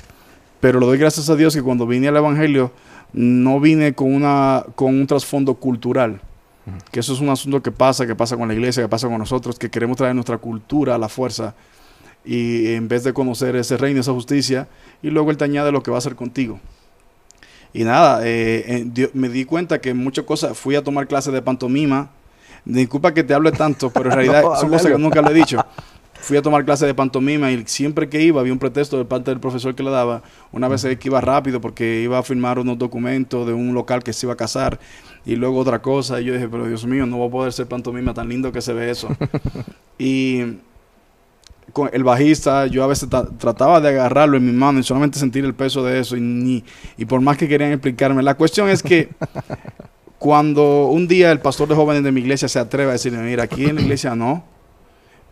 Pero 0.62 0.80
le 0.80 0.86
doy 0.86 0.98
gracias 0.98 1.30
a 1.30 1.36
Dios 1.36 1.56
que 1.56 1.62
cuando 1.62 1.86
vine 1.88 2.08
al 2.08 2.16
Evangelio 2.16 2.72
no 3.14 3.60
vine 3.60 3.94
con, 3.94 4.14
una, 4.14 4.64
con 4.76 4.94
un 4.96 5.08
trasfondo 5.08 5.56
cultural. 5.56 6.22
Que 6.92 7.00
eso 7.00 7.14
es 7.14 7.20
un 7.20 7.30
asunto 7.30 7.62
que 7.62 7.72
pasa, 7.72 8.06
que 8.06 8.16
pasa 8.16 8.38
con 8.38 8.48
la 8.48 8.54
iglesia, 8.54 8.84
que 8.84 8.90
pasa 8.90 9.08
con 9.08 9.18
nosotros, 9.18 9.58
que 9.58 9.70
queremos 9.70 9.98
traer 9.98 10.14
nuestra 10.16 10.38
cultura 10.38 10.96
a 10.96 10.98
la 10.98 11.10
fuerza. 11.10 11.56
Y 12.24 12.74
en 12.74 12.88
vez 12.88 13.04
de 13.04 13.14
conocer 13.14 13.56
ese 13.56 13.78
reino, 13.78 14.00
esa 14.00 14.12
justicia, 14.14 14.68
y 15.02 15.10
luego 15.10 15.32
Él 15.32 15.38
te 15.38 15.44
añade 15.44 15.72
lo 15.72 15.82
que 15.82 15.90
va 15.92 15.98
a 15.98 16.00
hacer 16.00 16.16
contigo. 16.16 16.60
Y 17.74 17.84
nada, 17.84 18.22
eh, 18.26 18.64
eh, 18.68 18.84
dio- 18.86 19.10
me 19.14 19.28
di 19.30 19.44
cuenta 19.46 19.82
que 19.82 19.94
muchas 19.94 20.26
cosas, 20.26 20.58
fui 20.58 20.76
a 20.76 20.84
tomar 20.84 21.08
clases 21.08 21.34
de 21.34 21.42
pantomima. 21.42 22.12
Disculpa 22.64 23.14
que 23.14 23.24
te 23.24 23.34
hable 23.34 23.52
tanto, 23.52 23.90
pero 23.90 24.10
en 24.12 24.16
realidad 24.18 24.44
No, 24.44 24.56
son 24.56 24.70
cosas 24.70 24.92
que 24.92 24.98
nunca 24.98 25.22
le 25.22 25.32
he 25.32 25.34
dicho. 25.34 25.66
Fui 26.22 26.38
a 26.38 26.42
tomar 26.42 26.64
clases 26.66 26.88
de 26.88 26.94
pantomima 26.94 27.52
y 27.52 27.64
siempre 27.66 28.08
que 28.08 28.22
iba 28.22 28.40
había 28.42 28.54
un 28.54 28.60
pretexto 28.60 28.98
de 28.98 29.06
parte 29.06 29.32
del 29.32 29.40
profesor 29.40 29.74
que 29.74 29.82
le 29.84 29.90
daba. 29.90 30.22
Una 30.52 30.68
vez 30.68 30.84
es 30.84 30.98
que 31.00 31.08
iba 31.08 31.20
rápido 31.20 31.60
porque 31.60 32.02
iba 32.04 32.20
a 32.20 32.24
firmar 32.24 32.60
unos 32.60 32.78
documentos 32.78 33.48
de 33.48 33.54
un 33.54 33.74
local 33.74 34.04
que 34.04 34.14
se 34.14 34.28
iba 34.28 34.34
a 34.34 34.38
casar 34.38 34.80
y 35.26 35.36
luego 35.36 35.58
otra 35.60 35.82
cosa. 35.82 36.22
Y 36.22 36.26
yo 36.26 36.34
dije, 36.34 36.48
pero 36.48 36.68
Dios 36.68 36.86
mío, 36.86 37.06
no 37.08 37.18
voy 37.18 37.28
a 37.28 37.32
poder 37.32 37.54
ser 37.54 37.66
pantomima 37.68 38.14
tan 38.14 38.30
lindo 38.30 38.52
que 38.52 38.62
se 38.62 38.72
ve 38.72 38.92
eso. 38.92 39.10
y 39.98 40.44
con 41.74 41.90
el 41.94 42.04
bajista, 42.04 42.68
yo 42.68 42.84
a 42.84 42.88
veces 42.88 43.10
ta- 43.10 43.28
trataba 43.38 43.80
de 43.82 43.90
agarrarlo 43.90 44.38
en 44.38 44.46
mi 44.46 44.52
mano 44.52 44.80
y 44.80 44.84
solamente 44.84 45.18
sentir 45.18 45.44
el 45.46 45.54
peso 45.54 45.84
de 45.84 46.00
eso 46.00 46.18
y 46.18 46.22
ni 46.22 46.64
y 46.98 47.06
por 47.06 47.22
más 47.22 47.38
que 47.38 47.48
querían 47.48 47.72
explicarme. 47.72 48.22
La 48.22 48.36
cuestión 48.36 48.70
es 48.70 48.84
que 48.84 49.10
cuando 50.20 50.88
un 50.88 51.08
día 51.08 51.32
el 51.32 51.40
pastor 51.40 51.68
de 51.68 51.76
jóvenes 51.76 52.04
de 52.04 52.12
mi 52.12 52.22
iglesia 52.22 52.48
se 52.48 52.60
atreve 52.60 52.90
a 52.90 52.94
decirme, 52.94 53.24
mira, 53.24 53.44
aquí 53.44 53.66
en 53.66 53.76
la 53.76 53.82
iglesia 53.82 54.16
no, 54.16 54.44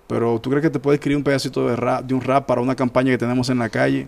pero 0.09 0.39
tú 0.41 0.49
crees 0.49 0.63
que 0.63 0.71
te 0.71 0.79
puede 0.79 0.95
escribir 0.95 1.17
un 1.17 1.23
pedacito 1.23 1.67
de 1.67 1.75
rap, 1.75 2.03
de 2.03 2.15
un 2.15 2.21
rap 2.21 2.47
para 2.47 2.61
una 2.61 2.75
campaña 2.75 3.11
que 3.11 3.19
tenemos 3.19 3.47
en 3.51 3.59
la 3.59 3.69
calle, 3.69 4.07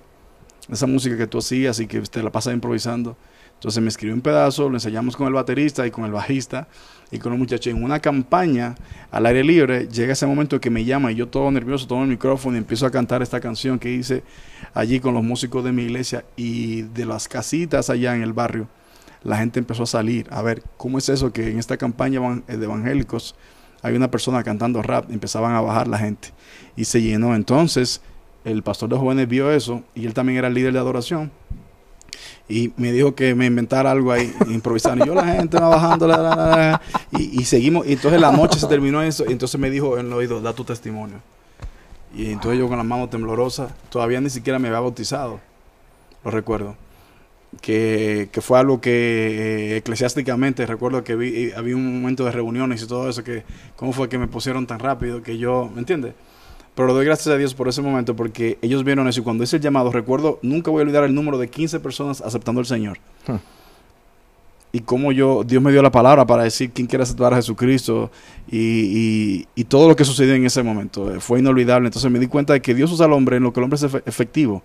esa 0.67 0.87
música 0.87 1.15
que 1.15 1.27
tú 1.27 1.37
hacías 1.37 1.79
y 1.79 1.85
que 1.85 2.01
te 2.01 2.23
la 2.23 2.31
pasas 2.31 2.55
improvisando. 2.55 3.15
Entonces 3.53 3.83
me 3.83 3.89
escribió 3.89 4.15
un 4.15 4.21
pedazo, 4.21 4.67
lo 4.67 4.75
ensayamos 4.77 5.15
con 5.15 5.27
el 5.27 5.33
baterista 5.33 5.85
y 5.85 5.91
con 5.91 6.05
el 6.05 6.11
bajista 6.11 6.67
y 7.11 7.19
con 7.19 7.31
los 7.31 7.37
muchachos 7.37 7.67
en 7.67 7.83
una 7.83 7.99
campaña 7.99 8.73
al 9.11 9.27
aire 9.27 9.43
libre. 9.43 9.87
Llega 9.87 10.13
ese 10.13 10.25
momento 10.25 10.59
que 10.59 10.71
me 10.71 10.83
llama 10.83 11.11
y 11.11 11.15
yo 11.15 11.27
todo 11.27 11.51
nervioso 11.51 11.85
tomo 11.85 12.01
el 12.01 12.09
micrófono 12.09 12.55
y 12.55 12.57
empiezo 12.57 12.87
a 12.87 12.91
cantar 12.91 13.21
esta 13.21 13.39
canción 13.39 13.77
que 13.77 13.91
hice 13.91 14.23
allí 14.73 14.99
con 14.99 15.13
los 15.13 15.23
músicos 15.23 15.63
de 15.63 15.71
mi 15.71 15.83
iglesia 15.83 16.25
y 16.35 16.81
de 16.81 17.05
las 17.05 17.27
casitas 17.27 17.91
allá 17.91 18.15
en 18.15 18.23
el 18.23 18.33
barrio. 18.33 18.67
La 19.23 19.37
gente 19.37 19.59
empezó 19.59 19.83
a 19.83 19.85
salir 19.85 20.25
a 20.31 20.41
ver 20.41 20.63
cómo 20.77 20.97
es 20.97 21.07
eso 21.09 21.31
que 21.31 21.51
en 21.51 21.59
esta 21.59 21.77
campaña 21.77 22.19
evan- 22.19 22.43
de 22.47 22.65
evangélicos 22.65 23.35
hay 23.81 23.95
una 23.95 24.11
persona 24.11 24.43
cantando 24.43 24.81
rap, 24.81 25.09
empezaban 25.11 25.55
a 25.55 25.61
bajar 25.61 25.87
la 25.87 25.97
gente 25.97 26.29
y 26.75 26.85
se 26.85 27.01
llenó. 27.01 27.35
Entonces 27.35 28.01
el 28.43 28.63
pastor 28.63 28.89
de 28.89 28.97
jóvenes 28.97 29.27
vio 29.27 29.51
eso 29.51 29.83
y 29.95 30.05
él 30.05 30.13
también 30.13 30.37
era 30.37 30.47
el 30.47 30.53
líder 30.53 30.73
de 30.73 30.79
adoración 30.79 31.31
y 32.51 32.73
me 32.75 32.91
dijo 32.91 33.15
que 33.15 33.33
me 33.33 33.45
inventara 33.45 33.91
algo 33.91 34.11
ahí, 34.11 34.33
improvisando. 34.49 35.05
Y 35.05 35.07
yo 35.07 35.15
la 35.15 35.25
gente 35.25 35.57
va 35.57 35.69
bajando, 35.69 36.07
la, 36.07 36.17
la, 36.17 36.35
la, 36.35 36.81
y 37.17 37.43
seguimos. 37.45 37.87
Y 37.87 37.93
entonces 37.93 38.19
la 38.19 38.31
noche 38.31 38.59
se 38.59 38.67
terminó 38.67 39.01
eso. 39.01 39.23
Y 39.27 39.31
entonces 39.31 39.59
me 39.59 39.69
dijo 39.69 39.97
en 39.97 40.07
el 40.07 40.13
oído, 40.13 40.41
da 40.41 40.53
tu 40.53 40.65
testimonio. 40.65 41.21
Y 42.13 42.31
entonces 42.31 42.59
yo 42.59 42.67
con 42.67 42.77
la 42.77 42.83
mano 42.83 43.07
temblorosa, 43.07 43.69
todavía 43.89 44.19
ni 44.19 44.29
siquiera 44.29 44.59
me 44.59 44.67
había 44.67 44.81
bautizado, 44.81 45.39
lo 46.25 46.31
recuerdo. 46.31 46.75
Que, 47.59 48.29
que 48.31 48.39
fue 48.39 48.59
algo 48.59 48.79
que 48.79 49.73
eh, 49.73 49.77
eclesiásticamente 49.77 50.65
recuerdo 50.65 51.03
que 51.03 51.17
vi, 51.17 51.51
había 51.51 51.75
un 51.75 52.01
momento 52.01 52.23
de 52.23 52.31
reuniones 52.31 52.81
y 52.81 52.87
todo 52.87 53.09
eso, 53.09 53.25
que 53.25 53.43
cómo 53.75 53.91
fue 53.91 54.07
que 54.07 54.17
me 54.17 54.29
pusieron 54.29 54.65
tan 54.67 54.79
rápido 54.79 55.21
que 55.21 55.37
yo, 55.37 55.69
¿me 55.73 55.79
entiendes? 55.79 56.13
Pero 56.75 56.87
le 56.87 56.93
doy 56.93 57.05
gracias 57.05 57.27
a 57.27 57.37
Dios 57.37 57.53
por 57.53 57.67
ese 57.67 57.81
momento 57.81 58.15
porque 58.15 58.57
ellos 58.61 58.85
vieron 58.85 59.07
eso 59.09 59.19
y 59.19 59.23
cuando 59.23 59.43
hice 59.43 59.57
el 59.57 59.61
llamado, 59.61 59.91
recuerdo, 59.91 60.39
nunca 60.41 60.71
voy 60.71 60.79
a 60.79 60.83
olvidar 60.83 61.03
el 61.03 61.13
número 61.13 61.37
de 61.37 61.49
15 61.49 61.81
personas 61.81 62.21
aceptando 62.21 62.59
al 62.59 62.65
Señor. 62.65 62.99
Y 64.73 64.79
cómo 64.79 65.11
yo, 65.11 65.43
Dios 65.43 65.61
me 65.61 65.69
dio 65.73 65.81
la 65.81 65.91
palabra 65.91 66.25
para 66.25 66.43
decir 66.43 66.71
quién 66.71 66.87
quiere 66.87 67.03
aceptar 67.03 67.33
a 67.33 67.35
Jesucristo 67.35 68.09
y, 68.49 68.57
y- 68.57 69.47
y 69.53 69.63
todo 69.65 69.89
lo 69.89 69.97
que 69.97 70.05
sucedió 70.05 70.33
en 70.33 70.45
ese 70.45 70.63
momento. 70.63 71.13
eh, 71.13 71.19
Fue 71.19 71.39
inolvidable. 71.39 71.87
Entonces 71.87 72.09
me 72.09 72.19
di 72.19 72.27
cuenta 72.27 72.53
de 72.53 72.61
que 72.61 72.73
Dios 72.73 72.89
usa 72.89 73.05
al 73.05 73.11
hombre 73.11 73.35
en 73.35 73.43
lo 73.43 73.51
que 73.51 73.59
el 73.59 73.65
hombre 73.65 73.75
es 73.75 73.83
efe- 73.83 74.01
efectivo 74.05 74.63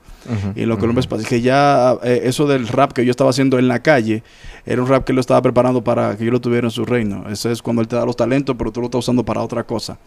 y 0.54 0.62
en 0.62 0.68
lo 0.68 0.76
que 0.78 0.84
el 0.84 0.90
hombre 0.90 1.00
es 1.00 1.08
fácil. 1.08 1.26
Que 1.26 1.40
ya 1.40 1.96
eh, 2.04 2.20
eso 2.24 2.46
del 2.46 2.68
rap 2.68 2.92
que 2.92 3.04
yo 3.04 3.10
estaba 3.10 3.30
haciendo 3.30 3.58
en 3.58 3.66
la 3.66 3.82
calle 3.82 4.22
era 4.64 4.80
un 4.80 4.86
rap 4.86 5.02
que 5.04 5.10
él 5.10 5.16
lo 5.16 5.20
estaba 5.20 5.42
preparando 5.42 5.82
para 5.82 6.16
que 6.16 6.24
yo 6.24 6.30
lo 6.30 6.40
tuviera 6.40 6.68
en 6.68 6.70
su 6.70 6.84
reino. 6.84 7.24
Ese 7.28 7.50
es 7.50 7.60
cuando 7.60 7.82
él 7.82 7.88
te 7.88 7.96
da 7.96 8.06
los 8.06 8.14
talentos, 8.16 8.54
pero 8.56 8.70
tú 8.70 8.80
lo 8.80 8.86
estás 8.86 9.00
usando 9.00 9.24
para 9.24 9.42
otra 9.42 9.64
cosa. 9.64 9.98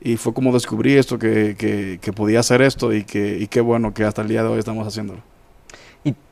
Y 0.00 0.16
fue 0.16 0.32
como 0.32 0.50
descubrí 0.52 0.94
esto, 0.94 1.18
que, 1.18 1.56
que, 1.58 1.98
que 2.00 2.12
podía 2.12 2.40
hacer 2.40 2.62
esto 2.62 2.94
y 2.94 3.04
que 3.04 3.38
y 3.38 3.48
qué 3.48 3.60
bueno 3.60 3.92
que 3.92 4.04
hasta 4.04 4.22
el 4.22 4.28
día 4.28 4.42
de 4.42 4.48
hoy 4.48 4.58
estamos 4.58 4.86
haciéndolo. 4.86 5.20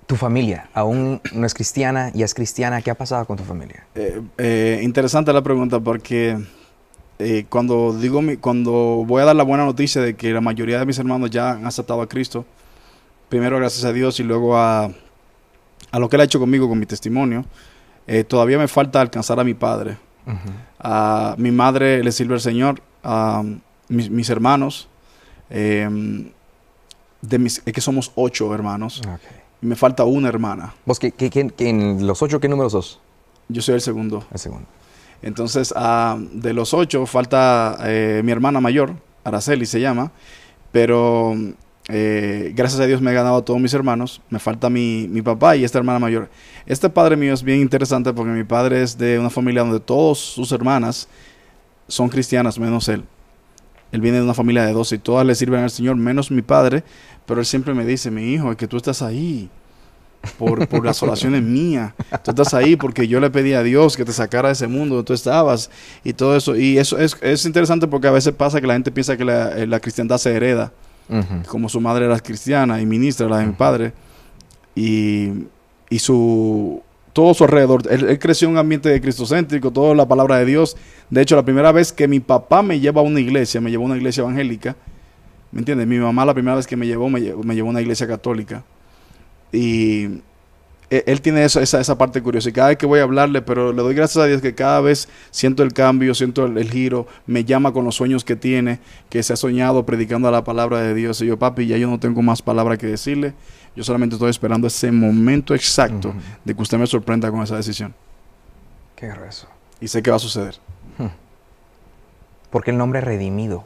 ¿Y 0.05 0.07
tu 0.07 0.17
familia 0.17 0.69
aún 0.75 1.21
no 1.33 1.47
es 1.47 1.55
cristiana 1.55 2.11
y 2.15 2.23
es 2.23 2.35
cristiana? 2.35 2.83
¿Qué 2.83 2.91
ha 2.91 2.95
pasado 2.95 3.25
con 3.27 3.37
tu 3.39 3.45
familia? 3.45 3.87
Eh, 3.95 4.21
eh, 4.39 4.81
interesante 4.83 5.33
la 5.33 5.43
pregunta 5.43 5.81
porque 5.81 6.39
eh, 7.19 7.47
cuando 7.49 7.97
digo 7.97 8.21
mi- 8.21 8.37
cuando 8.37 9.05
voy 9.07 9.23
a 9.23 9.25
dar 9.25 9.37
la 9.37 9.45
buena 9.45 9.65
noticia 9.65 10.03
de 10.03 10.15
que 10.15 10.31
la 10.33 10.41
mayoría 10.43 10.79
de 10.79 10.85
mis 10.87 10.99
hermanos 10.99 11.31
ya 11.31 11.53
han 11.53 11.67
aceptado 11.67 12.03
a 12.03 12.09
Cristo, 12.09 12.45
primero 13.31 13.57
gracias 13.57 13.85
a 13.85 13.93
Dios 13.93 14.21
y 14.21 14.25
luego 14.25 14.57
a, 14.59 14.91
a 15.91 15.99
lo 15.99 16.09
que 16.09 16.17
él 16.17 16.21
ha 16.21 16.25
hecho 16.25 16.39
conmigo 16.41 16.69
con 16.69 16.79
mi 16.79 16.87
testimonio, 16.87 17.45
todavía 18.29 18.59
me 18.59 18.69
falta 18.69 19.01
alcanzar 19.01 19.41
a 19.41 19.45
mi 19.45 19.55
padre. 19.55 19.97
A 20.81 21.35
mi 21.39 21.51
madre 21.51 22.05
le 22.05 22.13
sirve 22.13 22.35
al 22.35 22.41
Señor, 22.41 22.83
a 23.03 23.43
mis, 23.89 24.11
mis 24.11 24.29
hermanos, 24.29 24.87
eh, 25.49 25.89
de 27.23 27.39
mis, 27.39 27.63
es 27.65 27.73
que 27.73 27.81
somos 27.81 28.13
ocho 28.17 28.55
hermanos, 28.55 29.01
Ok. 29.07 29.44
Y 29.64 29.66
me 29.66 29.76
falta 29.76 30.04
una 30.04 30.28
hermana. 30.28 30.75
¿Vos 30.85 30.99
qué, 30.99 31.11
qué- 31.11 31.30
qué- 31.30 31.49
qué- 31.49 31.71
en 31.71 32.06
los 32.06 32.21
ocho 32.23 32.38
qué 32.38 32.49
números 32.49 32.73
sos? 32.73 33.00
Yo 33.49 33.62
soy 33.62 33.76
el 33.76 33.80
segundo. 33.80 34.23
El 34.30 34.38
segundo. 34.38 34.66
Entonces, 35.23 35.73
ah, 35.75 36.18
de 36.33 36.52
los 36.52 36.75
ocho, 36.75 37.06
falta 37.06 37.78
eh, 37.80 38.21
mi 38.23 38.30
hermana 38.30 38.61
mayor, 38.61 38.92
Araceli 39.25 39.64
se 39.64 39.80
llama, 39.80 40.12
pero 40.71 41.35
eh, 41.88 42.52
gracias 42.54 42.78
a 42.80 42.87
Dios 42.87 43.00
me 43.00 43.11
he 43.11 43.14
ganado 43.14 43.37
a 43.37 43.44
todos 43.44 43.59
mis 43.59 43.73
hermanos, 43.73 44.21
me 44.28 44.38
falta 44.38 44.68
mi, 44.68 45.06
mi 45.09 45.23
papá 45.23 45.56
y 45.56 45.64
esta 45.64 45.78
hermana 45.78 45.99
mayor. 45.99 46.28
Este 46.66 46.90
padre 46.90 47.16
mío 47.16 47.33
es 47.33 47.42
bien 47.42 47.61
interesante 47.61 48.12
porque 48.12 48.33
mi 48.33 48.44
padre 48.44 48.83
es 48.83 48.99
de 48.99 49.18
una 49.18 49.30
familia 49.30 49.62
donde 49.62 49.80
todas 49.80 50.18
sus 50.18 50.52
hermanas 50.52 51.09
son 51.88 52.11
cristianas, 52.11 52.59
menos 52.59 52.87
él. 52.90 53.04
Él 53.95 54.01
viene 54.01 54.19
de 54.19 54.25
una 54.25 54.35
familia 54.35 54.65
de 54.65 54.73
12 54.73 54.97
y 54.97 54.99
todas 54.99 55.25
le 55.25 55.37
sirven 55.37 55.63
al 55.63 55.71
Señor, 55.71 55.95
menos 55.95 56.33
mi 56.33 56.43
padre, 56.43 56.83
pero 57.27 57.39
él 57.39 57.47
siempre 57.47 57.75
me 57.75 57.87
dice, 57.87 58.11
mi 58.11 58.33
hijo, 58.33 58.51
es 58.51 58.57
que 58.57 58.67
tú 58.67 58.77
estás 58.77 59.03
ahí 59.03 59.49
por, 60.37 60.67
por 60.67 60.85
las 60.85 61.01
oraciones 61.01 61.43
mías. 61.45 61.93
Tú 62.25 62.33
estás 62.33 62.55
ahí 62.55 62.75
porque 62.75 63.07
yo 63.07 63.21
le 63.21 63.31
pedí 63.31 63.53
a 63.53 63.63
Dios 63.63 63.97
que 63.97 64.05
te 64.05 64.13
sacara 64.13 64.49
de 64.49 64.55
ese 64.55 64.67
mundo 64.67 64.97
donde 64.97 65.07
tú 65.07 65.13
estabas 65.13 65.71
y 66.03 66.13
todo 66.13 66.37
eso. 66.37 66.57
Y 66.57 66.77
eso 66.77 66.99
es, 66.99 67.17
es 67.21 67.47
interesante 67.47 67.87
porque 67.87 68.09
a 68.09 68.11
veces 68.11 68.35
pasa 68.35 68.61
que 68.61 68.67
la 68.67 68.73
gente 68.73 68.91
piensa 68.91 69.17
que 69.17 69.25
la, 69.25 69.57
eh, 69.57 69.69
la 69.69 69.79
cristiandad 69.79 70.19
se 70.19 70.35
hereda, 70.35 70.73
como 71.47 71.69
su 71.69 71.81
madre 71.81 72.07
era 72.07 72.19
cristiana 72.19 72.81
y 72.81 72.87
ministra, 72.87 73.29
la 73.29 73.39
de 73.39 73.47
mi 73.47 73.53
padre. 73.53 73.93
Y, 74.75 75.29
y 75.89 76.01
su 76.01 76.83
todo 77.14 77.33
su 77.33 77.44
alrededor, 77.44 77.83
él, 77.88 78.18
creció 78.18 78.49
en 78.49 78.54
un 78.54 78.59
ambiente 78.59 78.88
de 78.88 79.00
cristocéntrico, 79.00 79.71
toda 79.71 79.94
la 79.94 80.06
palabra 80.06 80.37
de 80.37 80.44
Dios. 80.44 80.76
De 81.09 81.23
hecho, 81.23 81.37
la 81.37 81.44
primera 81.44 81.71
vez 81.71 81.92
que 81.92 82.09
mi 82.09 82.18
papá 82.21 82.62
me 82.62 82.80
lleva 82.80 83.00
a 83.00 83.04
una 83.04 83.21
iglesia, 83.21 83.61
me 83.61 83.71
llevó 83.71 83.85
a 83.85 83.87
una 83.87 83.97
iglesia 83.97 84.23
evangélica, 84.23 84.76
¿me 85.52 85.61
entiendes? 85.61 85.87
Mi 85.87 85.99
mamá 85.99 86.25
la 86.26 86.35
primera 86.35 86.56
vez 86.56 86.66
que 86.66 86.76
me 86.76 86.87
llevó, 86.87 87.09
me 87.09 87.21
llevó, 87.21 87.42
me 87.44 87.54
llevó 87.54 87.68
a 87.68 87.71
una 87.71 87.80
iglesia 87.80 88.09
católica. 88.09 88.64
Y 89.52 90.09
él 90.91 91.21
tiene 91.21 91.45
eso- 91.45 91.61
esa, 91.61 91.81
esa 91.81 91.97
parte 91.99 92.23
curiosa. 92.23 92.49
Y 92.49 92.53
cada 92.53 92.69
vez 92.69 92.76
que 92.79 92.87
voy 92.87 93.00
a 93.00 93.03
hablarle, 93.05 93.43
pero 93.43 93.73
le 93.73 93.83
doy 93.83 93.95
gracias 93.95 94.23
a 94.23 94.26
Dios 94.26 94.41
que 94.43 94.55
cada 94.55 94.81
vez 94.81 95.09
siento 95.31 95.62
el 95.62 95.73
cambio, 95.73 96.14
siento 96.14 96.45
el, 96.47 96.57
el 96.59 96.71
giro, 96.71 97.07
me 97.26 97.45
llama 97.45 97.73
con 97.73 97.85
los 97.85 97.95
sueños 97.97 98.25
que 98.25 98.37
tiene, 98.37 98.79
que 99.09 99.23
se 99.23 99.33
ha 99.33 99.37
soñado 99.37 99.85
predicando 99.87 100.31
la 100.31 100.45
palabra 100.45 100.81
de 100.81 100.95
Dios. 100.95 101.21
Y 101.23 101.26
yo, 101.26 101.38
papi, 101.38 101.67
ya 101.67 101.76
yo 101.79 101.88
no 101.88 101.99
tengo 101.99 102.23
más 102.23 102.43
palabra 102.43 102.76
que 102.76 102.87
decirle. 102.87 103.35
Yo 103.76 103.83
solamente 103.83 104.14
estoy 104.14 104.31
esperando 104.31 104.67
ese 104.69 104.93
momento 104.93 105.55
exacto 105.55 106.14
de 106.45 106.55
que 106.55 106.62
usted 106.62 106.79
me 106.79 106.87
sorprenda 106.87 107.31
con 107.31 107.43
esa 107.43 107.57
decisión. 107.57 107.93
Qué 108.95 109.09
grueso. 109.09 109.49
Y 109.81 109.88
sé 109.88 110.00
que 110.03 110.11
va 110.11 110.17
a 110.17 110.21
suceder. 110.21 110.55
Porque 112.50 112.71
el 112.71 112.79
nombre 112.79 113.00
redimido. 113.00 113.64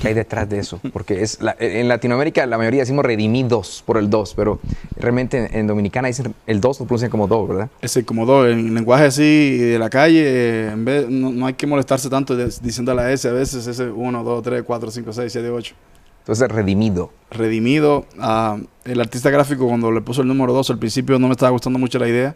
¿Qué 0.00 0.08
hay 0.08 0.14
detrás 0.14 0.48
de 0.48 0.58
eso? 0.58 0.80
Porque 0.92 1.22
es 1.22 1.40
la- 1.40 1.54
en 1.60 1.86
Latinoamérica 1.86 2.44
la 2.46 2.58
mayoría 2.58 2.80
decimos 2.80 3.04
redimidos 3.04 3.82
por 3.86 3.98
el 3.98 4.10
dos, 4.10 4.34
pero 4.34 4.58
realmente 4.96 5.38
en, 5.46 5.54
en 5.56 5.66
Dominicana 5.66 6.08
dicen 6.08 6.34
el 6.46 6.60
dos 6.60 6.80
lo 6.80 6.86
pronuncian 6.86 7.10
como 7.10 7.28
do, 7.28 7.46
¿verdad? 7.46 7.70
Ese 7.82 8.04
como 8.04 8.26
dos, 8.26 8.48
en 8.48 8.74
lenguaje 8.74 9.04
así 9.04 9.58
de 9.58 9.78
la 9.78 9.90
calle, 9.90 10.22
eh, 10.24 10.70
en 10.72 10.84
vez, 10.84 11.08
no, 11.08 11.30
no 11.30 11.46
hay 11.46 11.54
que 11.54 11.66
molestarse 11.66 12.08
tanto 12.10 12.34
de- 12.36 12.52
diciendo 12.62 12.92
la 12.94 13.12
S, 13.12 13.28
a 13.28 13.32
veces 13.32 13.66
ese 13.66 13.90
1, 13.90 14.24
2, 14.24 14.42
3, 14.42 14.62
4, 14.64 14.90
5, 14.90 15.12
6, 15.12 15.30
7, 15.32 15.50
8. 15.50 15.74
Entonces 16.20 16.48
redimido. 16.48 17.10
redimido. 17.30 18.06
ah, 18.18 18.56
el 18.84 19.00
artista 19.00 19.30
gráfico 19.30 19.66
cuando 19.68 19.90
le 19.92 20.00
puso 20.00 20.22
el 20.22 20.28
número 20.28 20.52
2 20.52 20.70
al 20.70 20.78
principio 20.78 21.18
no 21.18 21.26
me 21.28 21.32
estaba 21.32 21.50
gustando 21.50 21.78
mucho 21.78 21.98
la 21.98 22.08
idea, 22.08 22.34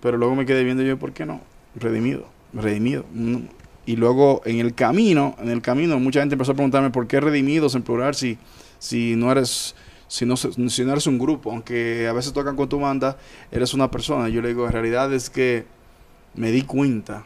pero 0.00 0.16
luego 0.16 0.34
me 0.34 0.46
quedé 0.46 0.64
viendo 0.64 0.82
yo, 0.82 0.96
¿por 0.98 1.12
qué 1.12 1.26
no? 1.26 1.40
Redimido, 1.76 2.24
redimido. 2.52 3.04
Y 3.88 3.96
luego 3.96 4.42
en 4.44 4.60
el 4.60 4.74
camino, 4.74 5.34
en 5.40 5.48
el 5.48 5.62
camino, 5.62 5.98
mucha 5.98 6.20
gente 6.20 6.34
empezó 6.34 6.52
a 6.52 6.54
preguntarme 6.54 6.90
por 6.90 7.06
qué 7.06 7.20
redimidos 7.20 7.74
en 7.74 7.80
plural 7.80 8.14
si, 8.14 8.36
si 8.78 9.16
no 9.16 9.32
eres 9.32 9.74
si 10.08 10.26
no, 10.26 10.36
si 10.36 10.84
no 10.84 10.92
eres 10.92 11.06
un 11.06 11.18
grupo, 11.18 11.50
aunque 11.50 12.06
a 12.06 12.12
veces 12.12 12.34
tocan 12.34 12.54
con 12.54 12.68
tu 12.68 12.78
banda, 12.78 13.16
eres 13.50 13.72
una 13.72 13.90
persona. 13.90 14.28
Yo 14.28 14.42
le 14.42 14.48
digo, 14.48 14.66
en 14.66 14.72
realidad 14.72 15.10
es 15.14 15.30
que 15.30 15.64
me 16.34 16.50
di 16.50 16.62
cuenta 16.62 17.24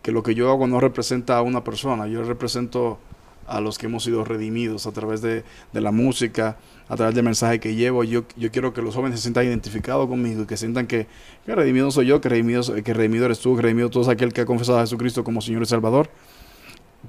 que 0.00 0.10
lo 0.10 0.22
que 0.22 0.34
yo 0.34 0.50
hago 0.50 0.66
no 0.66 0.80
representa 0.80 1.36
a 1.36 1.42
una 1.42 1.62
persona, 1.62 2.06
yo 2.06 2.24
represento 2.24 2.98
a 3.46 3.60
los 3.60 3.78
que 3.78 3.86
hemos 3.86 4.04
sido 4.04 4.24
redimidos 4.24 4.86
a 4.86 4.92
través 4.92 5.22
de, 5.22 5.44
la 5.72 5.92
música, 5.92 6.56
a 6.88 6.96
través 6.96 7.14
del 7.14 7.24
mensaje 7.24 7.60
que 7.60 7.74
llevo. 7.74 8.04
Yo, 8.04 8.24
yo 8.36 8.50
quiero 8.50 8.72
que 8.72 8.82
los 8.82 8.94
jóvenes 8.94 9.20
se 9.20 9.24
sientan 9.24 9.46
identificados 9.46 10.08
conmigo 10.08 10.42
y 10.42 10.46
que 10.46 10.56
sientan 10.56 10.86
que, 10.86 11.06
que 11.44 11.54
redimido 11.54 11.90
soy 11.90 12.06
yo, 12.06 12.20
que 12.20 12.28
redimido, 12.28 12.62
que 12.82 12.94
redimido 12.94 13.26
eres 13.26 13.40
tú, 13.40 13.56
que 13.56 13.62
redimido 13.62 13.90
es 14.00 14.08
aquel 14.08 14.32
que 14.32 14.42
ha 14.42 14.46
confesado 14.46 14.78
a 14.78 14.82
Jesucristo 14.82 15.24
como 15.24 15.40
Señor 15.40 15.62
y 15.62 15.66
Salvador. 15.66 16.10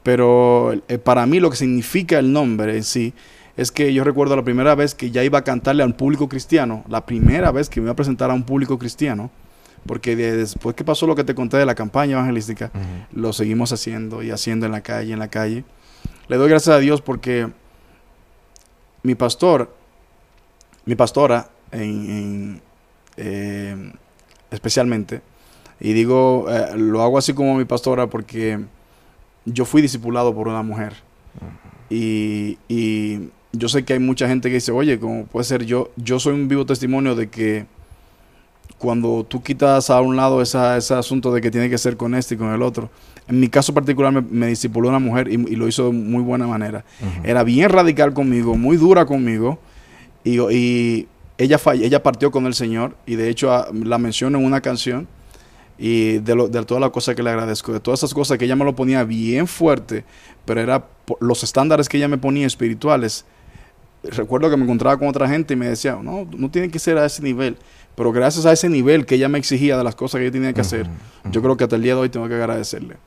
Pero 0.04 0.74
eh, 0.88 0.98
para 0.98 1.26
mí 1.26 1.40
lo 1.40 1.50
que 1.50 1.58
significa 1.58 2.20
el 2.20 2.32
nombre 2.32 2.76
en 2.76 2.84
sí 2.84 3.14
es 3.56 3.72
que 3.72 3.92
yo 3.92 4.04
recuerdo 4.04 4.36
la 4.36 4.44
primera 4.44 4.76
vez 4.76 4.94
que 4.94 5.10
ya 5.10 5.24
iba 5.24 5.40
a 5.40 5.44
cantarle 5.44 5.82
a 5.82 5.86
un 5.86 5.94
público 5.94 6.30
cristiano, 6.30 6.84
la 6.88 7.06
primera 7.06 7.52
vez 7.52 7.70
que 7.70 7.82
me 7.82 7.86
iba 7.86 7.94
a 7.94 7.96
presentar 7.96 8.30
a 8.30 8.34
un 8.36 8.44
público 8.44 8.78
cristiano, 8.78 9.32
porque 9.88 10.16
después 10.16 10.76
que 10.76 10.84
pasó 10.84 11.08
lo 11.08 11.16
que 11.16 11.24
te 11.24 11.34
conté 11.34 11.58
de 11.58 11.66
la 11.66 11.74
campaña 11.74 12.14
evangelística, 12.14 12.72
lo 13.12 13.34
seguimos 13.34 13.72
haciendo 13.72 14.22
y 14.22 14.30
haciendo 14.30 14.68
en 14.68 14.74
la 14.74 14.82
calle, 14.82 15.14
en 15.14 15.20
la 15.20 15.30
calle. 15.30 15.64
Le 16.28 16.36
doy 16.36 16.50
gracias 16.50 16.76
a 16.76 16.80
Dios 16.80 17.02
porque 17.02 17.48
mi 19.04 19.16
pastor, 19.16 19.74
mi 20.86 20.96
pastora, 20.96 21.50
en, 21.72 22.62
eh, 23.16 23.94
especialmente, 24.52 25.22
y 25.80 25.94
digo, 25.94 26.48
eh, 26.50 26.76
lo 26.76 27.02
hago 27.02 27.18
así 27.18 27.34
como 27.34 27.56
mi 27.56 27.64
pastora 27.64 28.08
porque 28.08 28.60
yo 29.46 29.64
fui 29.64 29.82
discipulado 29.82 30.36
por 30.36 30.50
una 30.50 30.64
mujer. 30.64 30.94
y, 31.90 32.58
y, 32.68 33.30
yo 33.54 33.70
sé 33.70 33.86
que 33.86 33.94
hay 33.94 34.00
mucha 34.00 34.28
gente 34.28 34.50
que 34.50 34.56
dice, 34.56 34.72
oye, 34.72 35.00
¿cómo 35.00 35.26
puede 35.26 35.46
ser 35.46 35.66
yo? 35.66 35.90
Yo 35.96 36.20
soy 36.20 36.34
un 36.34 36.48
vivo 36.48 36.66
testimonio 36.66 37.16
de 37.16 37.30
que 37.30 37.66
cuando 38.78 39.26
tú 39.28 39.42
quitas 39.42 39.90
a 39.90 40.02
un 40.02 40.16
lado 40.16 40.42
esa, 40.42 40.78
ese 40.78 40.94
asunto 40.94 41.34
de 41.34 41.42
que 41.42 41.52
tiene 41.52 41.70
que 41.70 41.78
ser 41.78 41.98
con 41.98 42.14
este 42.16 42.36
y 42.36 42.38
con 42.38 42.54
el 42.54 42.62
otro, 42.62 42.90
en 43.28 43.40
mi 43.40 43.50
caso 43.50 43.74
particular 43.74 44.12
me, 44.12 44.22
me 44.22 44.48
discipuló 44.48 44.90
una 44.90 45.00
mujer 45.00 45.28
y, 45.28 45.38
lo 45.56 45.68
hizo 45.68 45.88
de 45.88 45.92
muy 45.92 46.22
buena 46.22 46.48
manera. 46.48 46.86
Era 47.24 47.44
bien 47.44 47.70
radical 47.70 48.14
conmigo, 48.14 48.56
muy 48.56 48.78
dura 48.78 49.06
conmigo 49.06 49.60
y, 50.24 50.40
y 50.40 51.08
ella, 51.38 51.60
ella 51.74 52.04
partió 52.04 52.32
con 52.32 52.46
el 52.46 52.54
Señor 52.54 52.96
y 53.06 53.16
de 53.16 53.30
hecho 53.30 53.52
ah, 53.52 53.68
la 53.74 53.98
menciono 53.98 54.40
en 54.40 54.46
una 54.46 54.62
canción 54.62 55.08
y 55.78 56.20
de, 56.20 56.36
lo, 56.36 56.48
de 56.48 56.64
todas 56.64 56.82
las 56.82 56.90
cosas 56.90 57.16
que 57.16 57.24
le 57.24 57.30
agradezco, 57.30 57.72
de 57.72 57.80
todas 57.80 58.00
esas 58.00 58.14
cosas 58.14 58.38
que 58.38 58.46
ella 58.46 58.56
me 58.56 58.66
lo 58.66 58.76
ponía 58.76 59.04
bien 59.04 59.48
fuerte, 59.48 60.04
pero 60.46 60.62
era 60.62 60.86
los 61.20 61.44
estándares 61.44 61.88
que 61.88 61.98
ella 61.98 62.08
me 62.08 62.18
ponía 62.18 62.48
espirituales. 62.48 63.26
Recuerdo 64.04 64.50
que 64.50 64.58
me 64.58 64.64
encontraba 64.64 64.98
con 64.98 65.08
otra 65.08 65.28
gente 65.28 65.54
y 65.54 65.58
me 65.58 65.68
decía, 65.68 66.00
no, 66.02 66.28
no 66.36 66.50
tiene 66.50 66.70
que 66.70 66.80
ser 66.80 66.98
a 66.98 67.06
ese 67.06 67.22
nivel. 67.22 67.58
Pero 67.98 68.12
gracias 68.12 68.46
a 68.46 68.52
ese 68.52 68.70
nivel 68.70 69.08
que 69.08 69.16
ella 69.16 69.28
me 69.28 69.40
exigía 69.40 69.76
de 69.76 69.84
las 69.84 69.96
cosas 69.96 70.20
que 70.20 70.26
yo 70.26 70.32
tenía 70.32 70.54
que 70.54 70.62
hacer, 70.62 70.88
yo 71.32 71.42
creo 71.42 71.58
que 71.58 71.64
hasta 71.64 71.78
el 71.78 71.82
día 71.82 71.96
de 71.96 72.02
hoy 72.02 72.10
tengo 72.10 72.28
que 72.28 72.36
agradecerle. 72.36 72.98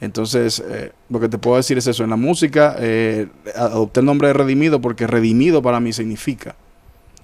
Entonces, 0.00 0.62
eh, 0.64 0.92
lo 1.10 1.18
que 1.18 1.28
te 1.28 1.36
puedo 1.36 1.56
decir 1.56 1.78
es 1.78 1.88
eso. 1.88 2.04
En 2.04 2.10
la 2.10 2.16
música, 2.16 2.76
eh, 2.78 3.26
adopté 3.56 3.98
el 3.98 4.06
nombre 4.06 4.28
de 4.28 4.34
Redimido 4.34 4.80
porque 4.80 5.08
Redimido 5.08 5.62
para 5.62 5.80
mí 5.80 5.92
significa, 5.92 6.54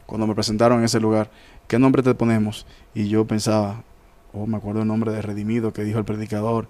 cuando 0.05 0.27
me 0.27 0.35
presentaron 0.35 0.81
en 0.81 0.87
ese 0.87 0.99
lugar, 0.99 1.31
¿qué 1.69 1.79
nombre 1.79 2.03
te 2.03 2.13
ponemos? 2.13 2.67
Y 2.93 3.09
yo 3.09 3.25
pensaba, 3.25 3.85
oh, 4.33 4.49
me 4.49 4.57
acuerdo 4.57 4.83
el 4.83 4.89
nombre 4.89 5.13
de 5.13 5.23
Redimido 5.23 5.73
que 5.73 5.85
dijo 5.85 6.01
el 6.01 6.05
predicador. 6.05 6.67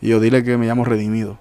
Y 0.00 0.08
yo 0.08 0.20
dile 0.20 0.42
que 0.42 0.56
me 0.56 0.64
llamo 0.64 0.86
Redimido. 0.86 1.38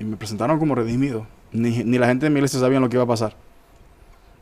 Y 0.00 0.04
me 0.04 0.16
presentaron 0.16 0.58
como 0.58 0.74
Redimido. 0.74 1.28
Ni, 1.52 1.84
ni 1.84 1.98
la 1.98 2.08
gente 2.08 2.26
de 2.26 2.30
mi 2.30 2.38
iglesia 2.38 2.58
sabía 2.58 2.80
lo 2.80 2.88
que 2.88 2.96
iba 2.96 3.04
a 3.04 3.06
pasar. 3.06 3.36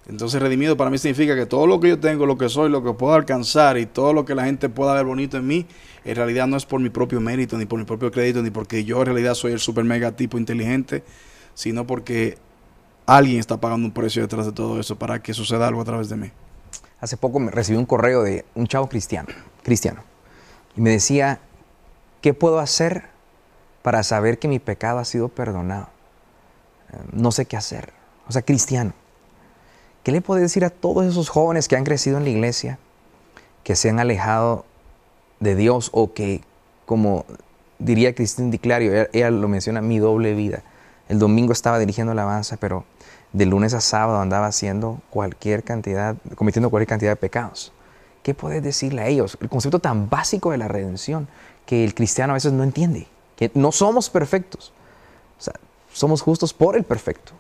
Entonces 0.09 0.43
redimido 0.43 0.77
para 0.77 0.91
mí 0.91 0.99
significa 0.99 1.37
que 1.37 1.47
todo 1.47 1.67
lo 1.67 1.79
que 1.79 1.88
yo 1.88 2.01
tengo, 2.01 2.27
lo 2.27 2.37
que 2.37 2.49
soy, 2.49 2.69
lo 2.71 2.83
que 2.83 2.93
puedo 2.93 3.15
alcanzar 3.15 3.79
y 3.79 3.87
todo 3.87 4.12
lo 4.12 4.25
que 4.25 4.35
la 4.35 4.45
gente 4.45 4.69
pueda 4.69 4.95
ver 4.95 5.05
bonito 5.05 5.37
en 5.37 5.47
mí, 5.47 5.67
en 6.05 6.17
realidad 6.17 6.49
no 6.49 6.57
es 6.57 6.67
por 6.67 6.81
mi 6.81 6.91
propio 6.91 7.21
mérito, 7.21 7.57
ni 7.57 7.67
por 7.67 7.79
mi 7.79 7.85
propio 7.85 8.11
crédito, 8.11 8.43
ni 8.43 8.51
porque 8.51 8.85
yo 8.85 8.99
en 9.01 9.07
realidad 9.07 9.35
soy 9.35 9.53
el 9.53 9.61
super 9.61 9.85
mega 9.85 10.12
tipo 10.12 10.38
inteligente, 10.38 11.05
sino 11.55 11.87
porque 11.87 12.37
alguien 13.07 13.38
está 13.38 13.59
pagando 13.59 13.87
un 13.87 13.93
precio 13.93 14.23
detrás 14.23 14.47
de 14.47 14.53
todo 14.53 14.81
eso 14.81 14.97
para 14.99 15.23
que 15.23 15.35
suceda 15.35 15.69
algo 15.69 15.81
a 15.83 15.85
través 15.85 16.09
de 16.09 16.17
mí. 16.17 16.33
Hace 17.01 17.17
poco 17.17 17.38
me 17.38 17.51
recibí 17.51 17.79
un 17.79 17.87
correo 17.87 18.23
de 18.23 18.45
un 18.55 18.67
chavo 18.67 18.88
cristiano, 18.88 19.29
cristiano, 19.62 20.03
y 20.77 20.81
me 20.81 20.91
decía, 20.91 21.41
¿qué 22.21 22.35
puedo 22.35 22.59
hacer 22.59 23.05
para 23.83 24.03
saber 24.03 24.38
que 24.41 24.49
mi 24.49 24.59
pecado 24.59 24.99
ha 24.99 25.05
sido 25.05 25.29
perdonado? 25.29 25.91
Eh, 26.93 26.97
no 27.12 27.31
sé 27.31 27.47
qué 27.47 27.57
hacer. 27.57 27.93
O 28.29 28.33
sea, 28.33 28.43
cristiano. 28.43 28.95
¿Qué 30.03 30.11
le 30.11 30.21
puede 30.21 30.43
decir 30.43 30.65
a 30.65 30.71
todos 30.71 31.07
esos 31.07 31.29
jóvenes 31.29 31.69
que 31.69 31.77
han 31.77 31.85
crecido 31.85 32.19
en 32.19 32.25
la 32.25 32.31
iglesia, 32.31 32.79
que 33.62 33.77
se 33.77 33.91
han 33.91 34.01
alejado 34.01 34.65
de 35.38 35.55
Dios 35.55 35.91
o 35.93 36.12
que, 36.12 36.43
como 36.87 37.25
diría 37.79 38.15
Cristina 38.15 38.51
Diclario, 38.51 39.09
ella, 39.12 39.31
lo 39.31 39.49
menciona, 39.49 39.81
mi 39.81 39.99
doble 39.99 40.35
vida? 40.35 40.62
El 41.09 41.19
domingo 41.19 41.53
estaba 41.53 41.79
dirigiendo 41.79 42.12
alabanza, 42.12 42.57
pero 42.57 42.85
de 43.33 43.47
lunes 43.47 43.75
a 43.75 43.81
sábado 43.81 44.21
andaba 44.21 44.47
haciendo 44.47 45.01
cualquier 45.11 45.62
cantidad, 45.62 46.17
cometiendo 46.35 46.71
cualquier 46.71 46.88
cantidad 46.88 47.12
de 47.12 47.17
pecados. 47.17 47.73
¿Qué 48.23 48.35
puedes 48.35 48.62
decirle 48.62 49.03
a 49.03 49.07
ellos? 49.07 49.38
El 49.41 49.49
concepto 49.49 49.79
tan 49.79 50.09
básico 50.09 50.51
de 50.51 50.59
la 50.59 50.69
redención 50.69 51.29
que 51.67 51.85
el 51.85 51.95
cristiano 51.95 52.33
a 52.33 52.35
veces 52.35 52.53
no 52.53 52.65
entiende, 52.65 53.07
que 53.37 53.51
no 53.55 53.73
somos 53.73 54.11
perfectos, 54.11 54.73
o 55.38 55.43
sea, 55.43 55.55
somos 55.93 56.23
justos 56.23 56.53
por 56.53 56.77
el 56.77 56.85
perfecto. 56.85 57.33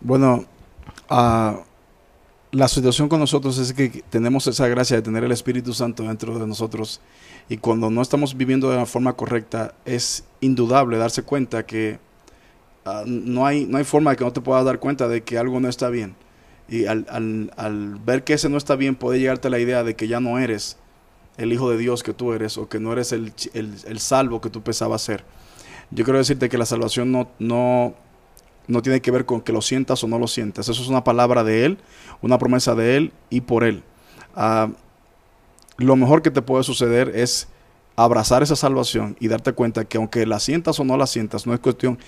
Bueno, 0.00 0.44
Ah, 1.08 1.60
la 2.52 2.68
situación 2.68 3.08
con 3.08 3.20
nosotros 3.20 3.58
es 3.58 3.72
que 3.72 4.02
tenemos 4.08 4.46
esa 4.46 4.66
gracia 4.68 4.96
de 4.96 5.02
tener 5.02 5.22
el 5.24 5.32
Espíritu 5.32 5.74
Santo 5.74 6.04
dentro 6.04 6.38
de 6.38 6.46
nosotros 6.46 7.00
y 7.48 7.58
cuando 7.58 7.90
no 7.90 8.02
estamos 8.02 8.36
viviendo 8.36 8.70
de 8.70 8.76
la 8.76 8.86
forma 8.86 9.12
correcta 9.12 9.74
es 9.84 10.24
indudable 10.40 10.96
darse 10.96 11.22
cuenta 11.22 11.66
que 11.66 11.98
ah, 12.84 13.02
no, 13.06 13.46
hay, 13.46 13.66
no 13.66 13.78
hay 13.78 13.84
forma 13.84 14.12
de 14.12 14.16
que 14.16 14.24
no 14.24 14.32
te 14.32 14.40
puedas 14.40 14.64
dar 14.64 14.78
cuenta 14.78 15.06
de 15.06 15.22
que 15.22 15.38
algo 15.38 15.60
no 15.60 15.68
está 15.68 15.90
bien. 15.90 16.16
Y 16.68 16.86
al, 16.86 17.06
al, 17.08 18.00
ver 18.04 18.24
que 18.24 18.32
ese 18.32 18.48
no 18.48 18.56
está 18.56 18.74
bien 18.74 18.96
puede 18.96 19.20
llegarte 19.20 19.50
la 19.50 19.58
idea 19.60 19.84
de 19.84 19.94
que 19.94 20.08
ya 20.08 20.18
no 20.18 20.38
eres 20.38 20.78
el 21.36 21.52
Hijo 21.52 21.70
de 21.70 21.76
Dios 21.76 22.02
que 22.02 22.14
tú 22.14 22.32
eres 22.32 22.58
o 22.58 22.68
que 22.68 22.80
no 22.80 22.92
eres 22.92 23.12
el, 23.12 23.32
el, 23.54 23.74
el 23.86 24.00
salvo 24.00 24.40
que 24.40 24.50
tú 24.50 24.62
pensabas 24.62 25.02
ser. 25.02 25.24
Yo 25.90 26.04
quiero 26.04 26.18
decirte 26.18 26.48
que 26.48 26.58
la 26.58 26.66
salvación 26.66 27.12
no, 27.12 27.28
no, 27.38 27.94
no 28.68 28.82
tiene 28.82 29.00
que 29.00 29.10
ver 29.10 29.24
con 29.24 29.40
que 29.40 29.52
lo 29.52 29.62
sientas 29.62 30.02
o 30.02 30.08
no 30.08 30.18
lo 30.18 30.26
sientas. 30.26 30.68
Eso 30.68 30.82
es 30.82 30.88
una 30.88 31.04
palabra 31.04 31.44
de 31.44 31.64
Él, 31.64 31.78
una 32.20 32.38
promesa 32.38 32.74
de 32.74 32.96
Él 32.96 33.12
y 33.30 33.42
por 33.42 33.64
Él. 33.64 33.82
Ah, 34.34 34.68
lo 35.78 35.96
mejor 35.96 36.22
que 36.22 36.30
te 36.30 36.42
puede 36.42 36.64
suceder 36.64 37.12
es 37.14 37.48
abrazar 37.96 38.42
esa 38.42 38.56
salvación 38.56 39.16
y 39.20 39.28
darte 39.28 39.52
cuenta 39.52 39.84
que 39.84 39.98
aunque 39.98 40.26
la 40.26 40.40
sientas 40.40 40.78
o 40.80 40.84
no 40.84 40.96
la 40.96 41.06
sientas, 41.06 41.46
no 41.46 41.54
es 41.54 41.60
cuestión. 41.60 41.98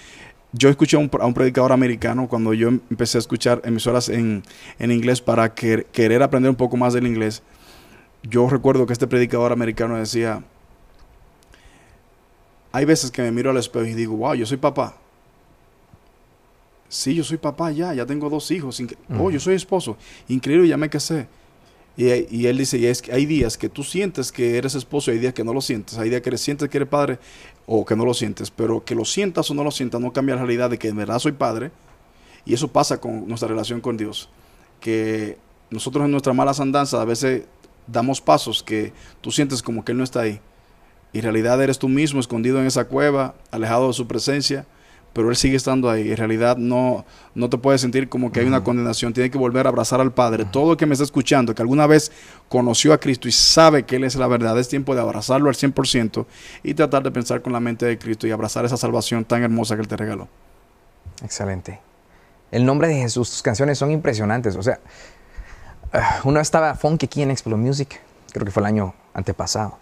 Yo 0.53 0.71
escuché 0.71 0.97
a 0.97 1.01
un, 1.01 1.35
predicador 1.35 1.73
americano 1.73 2.27
cuando 2.27 2.55
yo 2.55 2.69
empecé 2.69 3.19
a 3.19 3.21
escuchar 3.21 3.61
emisoras 3.65 4.09
en, 4.09 4.43
inglés 4.79 5.21
para 5.21 5.55
querer 5.55 6.23
aprender 6.23 6.51
un 6.51 6.57
poco 6.57 6.77
más 6.79 6.95
del 6.95 7.07
inglés. 7.07 7.43
Yo 8.23 8.49
recuerdo 8.49 8.87
que 8.87 8.95
este 8.95 9.07
predicador 9.07 9.53
americano 9.53 9.97
decía, 9.97 10.43
hay 12.73 12.85
veces 12.87 13.11
que 13.11 13.23
me 13.23 13.31
miro 13.31 13.51
al 13.51 13.59
espejo 13.59 13.85
y 13.85 13.93
digo, 13.93 14.17
wow, 14.17 14.35
yo 14.35 14.47
soy 14.47 14.57
papá 14.57 14.97
Sí, 16.89 17.15
yo 17.15 17.23
soy 17.23 17.37
papá 17.37 17.71
ya, 17.71 17.93
ya 17.93 18.07
tengo 18.07 18.31
dos 18.31 18.51
hijos. 18.51 18.83
Oh, 19.19 19.31
yo 19.31 19.39
soy 19.39 19.55
esposo. 19.55 19.97
Increíble, 20.29 20.67
ya 20.67 20.77
me 20.77 20.89
casé. 20.89 21.29
Y, 21.97 22.47
él 22.47 22.57
dice, 22.57 22.79
y 22.79 22.87
es 22.87 23.03
que 23.03 23.13
hay 23.13 23.27
días 23.27 23.59
que 23.59 23.69
tú 23.69 23.83
sientes 23.83 24.31
que 24.31 24.57
eres 24.57 24.77
esposo 24.77 25.11
y 25.11 25.15
hay 25.15 25.21
días 25.21 25.35
que 25.35 25.45
no 25.45 25.53
lo 25.53 25.61
sientes. 25.61 25.99
Hay 25.99 26.09
días 26.09 26.23
que 26.23 26.39
sientes 26.39 26.69
que 26.69 26.79
eres 26.79 26.89
padre 26.89 27.19
o 27.67 27.85
que 27.85 27.97
no 27.97 28.05
lo 28.05 28.15
sientes. 28.15 28.51
Pero 28.51 28.85
que 28.85 28.95
lo 28.95 29.05
sientas 29.05 29.51
o 29.51 29.55
no 29.55 29.65
lo 29.65 29.71
sientas 29.71 30.01
no 30.01 30.13
cambia 30.13 30.37
la 30.37 30.43
realidad 30.43 30.71
de 30.71 30.79
que 30.79 30.89
en 30.89 30.97
verdad 30.97 31.19
soy 31.19 31.33
padre. 31.33 31.73
Y 32.47 32.55
eso 32.55 32.69
pasa 32.69 33.01
con 33.01 33.29
nuestra 33.29 33.49
relación 33.49 33.81
con 33.81 33.97
Dios. 33.97 34.31
Que 34.81 35.37
nosotros 35.71 36.05
en 36.05 36.13
nuestra 36.13 36.33
mala 36.33 36.53
andanzas 36.59 37.01
a 37.01 37.05
veces 37.05 37.43
damos 37.87 38.21
pasos 38.21 38.63
que 38.63 38.93
tú 39.21 39.31
sientes 39.31 39.63
como 39.63 39.85
que 39.85 39.93
Él 39.93 39.99
no 39.99 40.05
está 40.05 40.21
ahí. 40.21 40.41
Y 41.13 41.19
en 41.19 41.25
realidad 41.25 41.61
eres 41.63 41.79
tú 41.79 41.89
mismo 41.89 42.21
escondido 42.21 42.61
en 42.61 42.67
esa 42.67 42.85
cueva, 42.85 43.35
alejado 43.51 43.89
de 43.89 43.95
su 43.95 44.07
presencia 44.07 44.67
pero 45.13 45.31
Él 45.31 45.37
sigue 45.37 45.57
estando 45.57 45.91
ahí. 45.91 46.11
En 46.11 46.17
realidad 46.17 46.57
no, 46.57 47.05
no 47.35 47.49
te 47.51 47.59
puedes 47.59 47.81
sentir 47.81 48.09
como 48.09 48.31
que 48.31 48.41
hay 48.41 48.47
una 48.47 48.63
condenación. 48.63 49.13
Tiene 49.13 49.31
que 49.31 49.39
volver 49.39 49.67
a 49.67 49.71
abrazar 49.71 50.01
al 50.01 50.13
Padre. 50.13 50.45
Todo 50.45 50.73
el 50.73 50.77
que 50.77 50.87
me 50.87 50.93
está 50.93 51.05
escuchando, 51.05 51.55
que 51.55 51.63
alguna 51.63 51.87
vez 51.87 52.13
conoció 52.49 52.93
a 52.93 52.99
Cristo 52.99 53.29
y 53.29 53.33
sabe 53.33 53.85
que 53.85 53.97
Él 53.97 54.05
es 54.05 54.17
la 54.17 54.27
verdad, 54.27 54.59
es 54.59 54.69
tiempo 54.69 54.95
de 54.95 55.01
abrazarlo 55.01 55.49
al 55.49 55.55
100% 55.55 56.27
y 56.63 56.75
tratar 56.75 57.03
de 57.03 57.11
pensar 57.11 57.43
con 57.43 57.53
la 57.53 57.61
mente 57.61 57.87
de 57.87 57.99
Cristo 57.99 58.27
y 58.27 58.31
abrazar 58.31 58.65
esa 58.65 58.77
salvación 58.77 59.25
tan 59.25 59.43
hermosa 59.43 59.75
que 59.75 59.83
Él 59.83 59.89
te 59.89 59.97
regaló. 59.97 60.29
Excelente. 61.23 61.81
El 62.51 62.65
nombre 62.65 62.89
de 62.89 62.95
Jesús, 62.95 63.31
tus 63.31 63.43
canciones 63.43 63.79
son 63.79 63.91
impresionantes. 63.91 64.57
O 64.57 64.63
sea, 64.63 64.81
ah, 65.93 66.21
uno 66.25 66.41
estaba 66.41 66.75
funky 66.75 67.07
aquí 67.07 67.23
en 67.23 67.31
Explode 67.31 67.61
Music, 67.61 68.01
creo 68.33 68.45
que 68.45 68.51
fue 68.51 68.63
el 68.63 68.67
año 68.67 68.95
antepasado, 69.15 69.79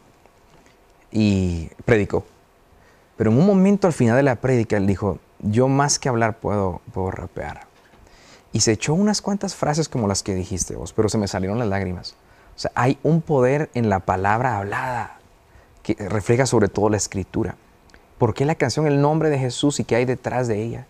y 1.12 1.68
predicó 1.84 2.24
Pero 3.16 3.30
en 3.30 3.38
un 3.38 3.46
momento 3.46 3.86
al 3.86 3.92
final 3.92 4.16
de 4.16 4.22
la 4.22 4.36
prédica, 4.36 4.76
él 4.76 4.86
dijo, 4.86 5.18
yo 5.40 5.68
más 5.68 5.98
que 5.98 6.08
hablar 6.08 6.38
puedo, 6.38 6.80
puedo 6.92 7.10
rapear. 7.10 7.62
Y 8.52 8.60
se 8.60 8.72
echó 8.72 8.94
unas 8.94 9.22
cuantas 9.22 9.54
frases 9.54 9.88
como 9.88 10.08
las 10.08 10.22
que 10.22 10.34
dijiste 10.34 10.76
vos, 10.76 10.92
pero 10.92 11.08
se 11.08 11.18
me 11.18 11.28
salieron 11.28 11.58
las 11.58 11.68
lágrimas. 11.68 12.14
O 12.54 12.58
sea, 12.58 12.72
hay 12.74 12.98
un 13.02 13.20
poder 13.20 13.70
en 13.74 13.88
la 13.88 14.00
palabra 14.00 14.58
hablada 14.58 15.18
que 15.82 15.94
refleja 16.08 16.46
sobre 16.46 16.68
todo 16.68 16.88
la 16.88 16.96
escritura. 16.96 17.56
¿Por 18.18 18.32
qué 18.32 18.44
la 18.46 18.54
canción 18.54 18.86
El 18.86 19.00
nombre 19.00 19.28
de 19.28 19.38
Jesús 19.38 19.78
y 19.78 19.84
qué 19.84 19.96
hay 19.96 20.04
detrás 20.06 20.48
de 20.48 20.62
ella? 20.62 20.86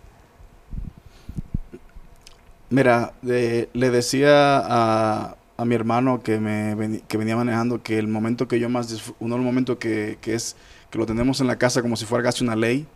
Mira, 2.69 3.13
le 3.21 3.67
decía 3.73 4.61
a, 4.65 5.35
mi 5.65 5.75
hermano 5.75 6.21
que, 6.21 6.39
me, 6.39 7.01
que 7.07 7.17
venía 7.17 7.35
manejando 7.35 7.81
que 7.81 7.97
el 7.97 8.07
momento 8.07 8.47
que 8.47 8.59
yo 8.59 8.69
más, 8.69 9.13
uno 9.19 9.35
de 9.35 9.39
los 9.39 9.45
momentos 9.45 9.77
que, 9.77 10.17
que, 10.21 10.35
es, 10.35 10.55
que 10.89 10.97
lo 10.97 11.05
tenemos 11.05 11.41
en 11.41 11.47
la 11.47 11.57
casa 11.57 11.81
como 11.81 11.95
si 11.95 12.05
fuera 12.05 12.23
casi 12.23 12.43
una 12.43 12.55
ley, 12.55 12.87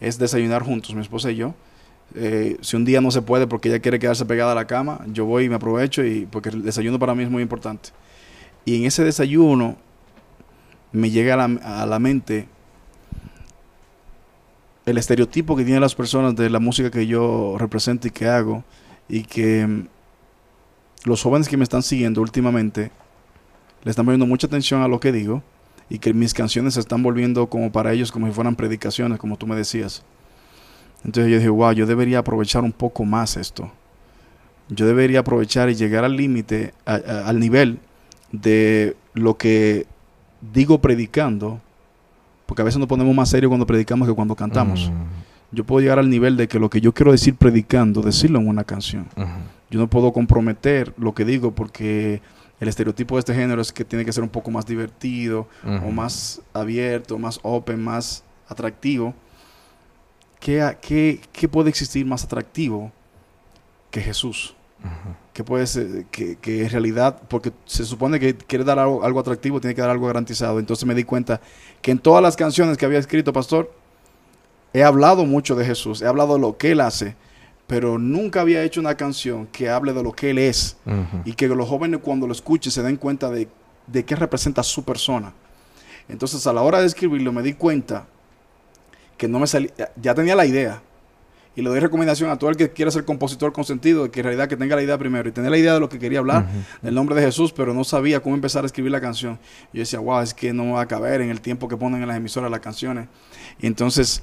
es 0.00 0.18
desayunar 0.18 0.62
juntos, 0.62 0.94
mi 0.94 1.00
esposa 1.00 1.30
y 1.30 1.36
yo. 1.36 1.54
Eh, 2.14 2.56
si 2.60 2.76
un 2.76 2.84
día 2.84 3.00
no 3.00 3.10
se 3.10 3.22
puede 3.22 3.46
porque 3.46 3.68
ella 3.68 3.80
quiere 3.80 3.98
quedarse 3.98 4.24
pegada 4.24 4.52
a 4.52 4.54
la 4.54 4.66
cama, 4.66 5.00
yo 5.12 5.24
voy 5.24 5.44
y 5.44 5.48
me 5.48 5.56
aprovecho 5.56 6.04
y 6.04 6.26
porque 6.26 6.50
el 6.50 6.62
desayuno 6.62 6.98
para 6.98 7.14
mí 7.14 7.24
es 7.24 7.30
muy 7.30 7.42
importante. 7.42 7.90
Y 8.64 8.76
en 8.76 8.84
ese 8.84 9.04
desayuno 9.04 9.76
me 10.92 11.10
llega 11.10 11.34
a 11.34 11.48
la, 11.48 11.82
a 11.82 11.86
la 11.86 11.98
mente 11.98 12.48
el 14.84 14.98
estereotipo 14.98 15.56
que 15.56 15.64
tienen 15.64 15.80
las 15.80 15.96
personas 15.96 16.36
de 16.36 16.48
la 16.48 16.60
música 16.60 16.90
que 16.90 17.06
yo 17.06 17.56
represento 17.58 18.06
y 18.06 18.12
que 18.12 18.28
hago 18.28 18.64
y 19.08 19.24
que 19.24 19.66
mm, 19.66 19.88
los 21.04 21.22
jóvenes 21.22 21.48
que 21.48 21.56
me 21.56 21.64
están 21.64 21.82
siguiendo 21.82 22.20
últimamente 22.20 22.92
le 23.82 23.90
están 23.90 24.04
poniendo 24.04 24.26
mucha 24.26 24.46
atención 24.46 24.82
a 24.82 24.88
lo 24.88 25.00
que 25.00 25.10
digo 25.10 25.42
y 25.88 25.98
que 25.98 26.12
mis 26.12 26.34
canciones 26.34 26.74
se 26.74 26.80
están 26.80 27.02
volviendo 27.02 27.46
como 27.48 27.70
para 27.70 27.92
ellos 27.92 28.10
como 28.10 28.26
si 28.26 28.32
fueran 28.32 28.56
predicaciones, 28.56 29.18
como 29.18 29.36
tú 29.36 29.46
me 29.46 29.56
decías. 29.56 30.02
Entonces 31.04 31.30
yo 31.30 31.38
dije, 31.38 31.48
wow, 31.48 31.72
yo 31.72 31.86
debería 31.86 32.18
aprovechar 32.18 32.64
un 32.64 32.72
poco 32.72 33.04
más 33.04 33.36
esto. 33.36 33.70
Yo 34.68 34.86
debería 34.86 35.20
aprovechar 35.20 35.70
y 35.70 35.74
llegar 35.74 36.04
al 36.04 36.16
límite, 36.16 36.74
al 36.84 37.38
nivel 37.38 37.78
de 38.32 38.96
lo 39.14 39.36
que 39.36 39.86
digo 40.52 40.80
predicando, 40.80 41.60
porque 42.46 42.62
a 42.62 42.64
veces 42.64 42.78
nos 42.78 42.88
ponemos 42.88 43.14
más 43.14 43.28
serios 43.28 43.50
cuando 43.50 43.66
predicamos 43.66 44.08
que 44.08 44.14
cuando 44.14 44.34
cantamos. 44.34 44.90
Mm. 44.90 45.54
Yo 45.56 45.64
puedo 45.64 45.80
llegar 45.80 46.00
al 46.00 46.10
nivel 46.10 46.36
de 46.36 46.48
que 46.48 46.58
lo 46.58 46.68
que 46.68 46.80
yo 46.80 46.92
quiero 46.92 47.12
decir 47.12 47.36
predicando, 47.36 48.02
decirlo 48.02 48.40
en 48.40 48.48
una 48.48 48.64
canción. 48.64 49.06
Yo 49.70 49.78
no 49.78 49.88
puedo 49.88 50.12
comprometer 50.12 50.92
lo 50.98 51.14
que 51.14 51.24
digo 51.24 51.52
porque 51.52 52.20
el 52.60 52.68
estereotipo 52.68 53.16
de 53.16 53.20
este 53.20 53.34
género 53.34 53.60
es 53.60 53.72
que 53.72 53.84
tiene 53.84 54.04
que 54.04 54.12
ser 54.12 54.22
un 54.22 54.30
poco 54.30 54.50
más 54.50 54.66
divertido 54.66 55.46
o 55.64 55.90
más 55.90 56.40
abierto, 56.52 57.18
más 57.18 57.38
open, 57.42 57.82
más 57.82 58.24
atractivo. 58.48 59.14
¿Qué, 60.40 60.76
qué, 60.80 61.20
qué 61.32 61.48
puede 61.48 61.68
existir 61.68 62.06
más 62.06 62.24
atractivo 62.24 62.92
que 63.90 64.00
Jesús? 64.00 64.54
que 65.32 65.44
puede 65.44 65.66
ser, 65.66 66.06
que, 66.06 66.36
que, 66.36 66.62
en 66.64 66.70
realidad, 66.70 67.20
porque 67.28 67.52
se 67.64 67.84
supone 67.84 68.20
que 68.20 68.36
quiere 68.36 68.64
dar 68.64 68.78
algo, 68.78 69.04
algo, 69.04 69.20
atractivo, 69.20 69.60
tiene 69.60 69.74
que 69.74 69.80
dar 69.80 69.90
algo 69.90 70.06
garantizado. 70.06 70.58
Entonces 70.58 70.86
me 70.86 70.94
di 70.94 71.04
cuenta 71.04 71.40
que 71.82 71.90
en 71.90 71.98
todas 71.98 72.22
las 72.22 72.36
canciones 72.36 72.78
que 72.78 72.86
había 72.86 72.98
escrito, 72.98 73.32
pastor, 73.32 73.72
he 74.72 74.82
hablado 74.82 75.26
mucho 75.26 75.54
de 75.54 75.64
Jesús, 75.64 76.02
he 76.02 76.06
hablado 76.06 76.34
de 76.34 76.40
lo 76.40 76.56
que 76.56 76.72
Él 76.72 76.80
hace, 76.80 77.16
pero 77.66 77.98
nunca 77.98 78.40
había 78.40 78.62
hecho 78.62 78.80
una 78.80 78.96
canción 78.96 79.46
que 79.48 79.68
hable 79.68 79.92
de 79.92 80.02
lo 80.02 80.12
que 80.12 80.30
Él 80.30 80.38
es 80.38 80.76
y 81.24 81.32
que 81.32 81.48
los 81.48 81.68
jóvenes 81.68 82.00
cuando 82.02 82.26
lo 82.26 82.32
escuchen 82.32 82.70
se 82.70 82.82
den 82.82 82.96
cuenta 82.96 83.30
de, 83.30 83.48
de 83.86 84.04
qué 84.04 84.14
representa 84.16 84.62
su 84.62 84.84
persona. 84.84 85.32
Entonces 86.08 86.46
a 86.46 86.52
la 86.52 86.62
hora 86.62 86.80
de 86.80 86.86
escribirlo 86.86 87.32
me 87.32 87.42
di 87.42 87.54
cuenta 87.54 88.06
que 89.16 89.26
no 89.26 89.38
me 89.40 89.46
salía, 89.46 89.72
ya 90.00 90.14
tenía 90.14 90.36
la 90.36 90.46
idea, 90.46 90.82
y 91.56 91.62
le 91.62 91.70
doy 91.70 91.80
recomendación 91.80 92.28
a 92.28 92.36
todo 92.36 92.50
el 92.50 92.56
que 92.56 92.70
quiera 92.70 92.90
ser 92.90 93.06
compositor 93.06 93.50
con 93.50 93.64
sentido, 93.64 94.10
que 94.10 94.20
en 94.20 94.24
realidad 94.24 94.46
que 94.46 94.58
tenga 94.58 94.76
la 94.76 94.82
idea 94.82 94.98
primero 94.98 95.26
y 95.26 95.32
tener 95.32 95.50
la 95.50 95.56
idea 95.56 95.72
de 95.72 95.80
lo 95.80 95.88
que 95.88 95.98
quería 95.98 96.18
hablar, 96.18 96.46
del 96.82 96.94
nombre 96.94 97.16
de 97.16 97.22
Jesús, 97.22 97.50
pero 97.50 97.72
no 97.72 97.82
sabía 97.82 98.20
cómo 98.20 98.34
empezar 98.34 98.64
a 98.64 98.66
escribir 98.66 98.92
la 98.92 99.00
canción. 99.00 99.38
Yo 99.72 99.80
decía, 99.80 99.98
wow, 99.98 100.20
es 100.20 100.34
que 100.34 100.52
no 100.52 100.72
va 100.72 100.82
a 100.82 100.86
caber 100.86 101.22
en 101.22 101.30
el 101.30 101.40
tiempo 101.40 101.66
que 101.66 101.78
ponen 101.78 102.02
en 102.02 102.08
las 102.08 102.18
emisoras 102.18 102.50
las 102.50 102.60
canciones. 102.60 103.08
Y 103.58 103.66
entonces 103.66 104.22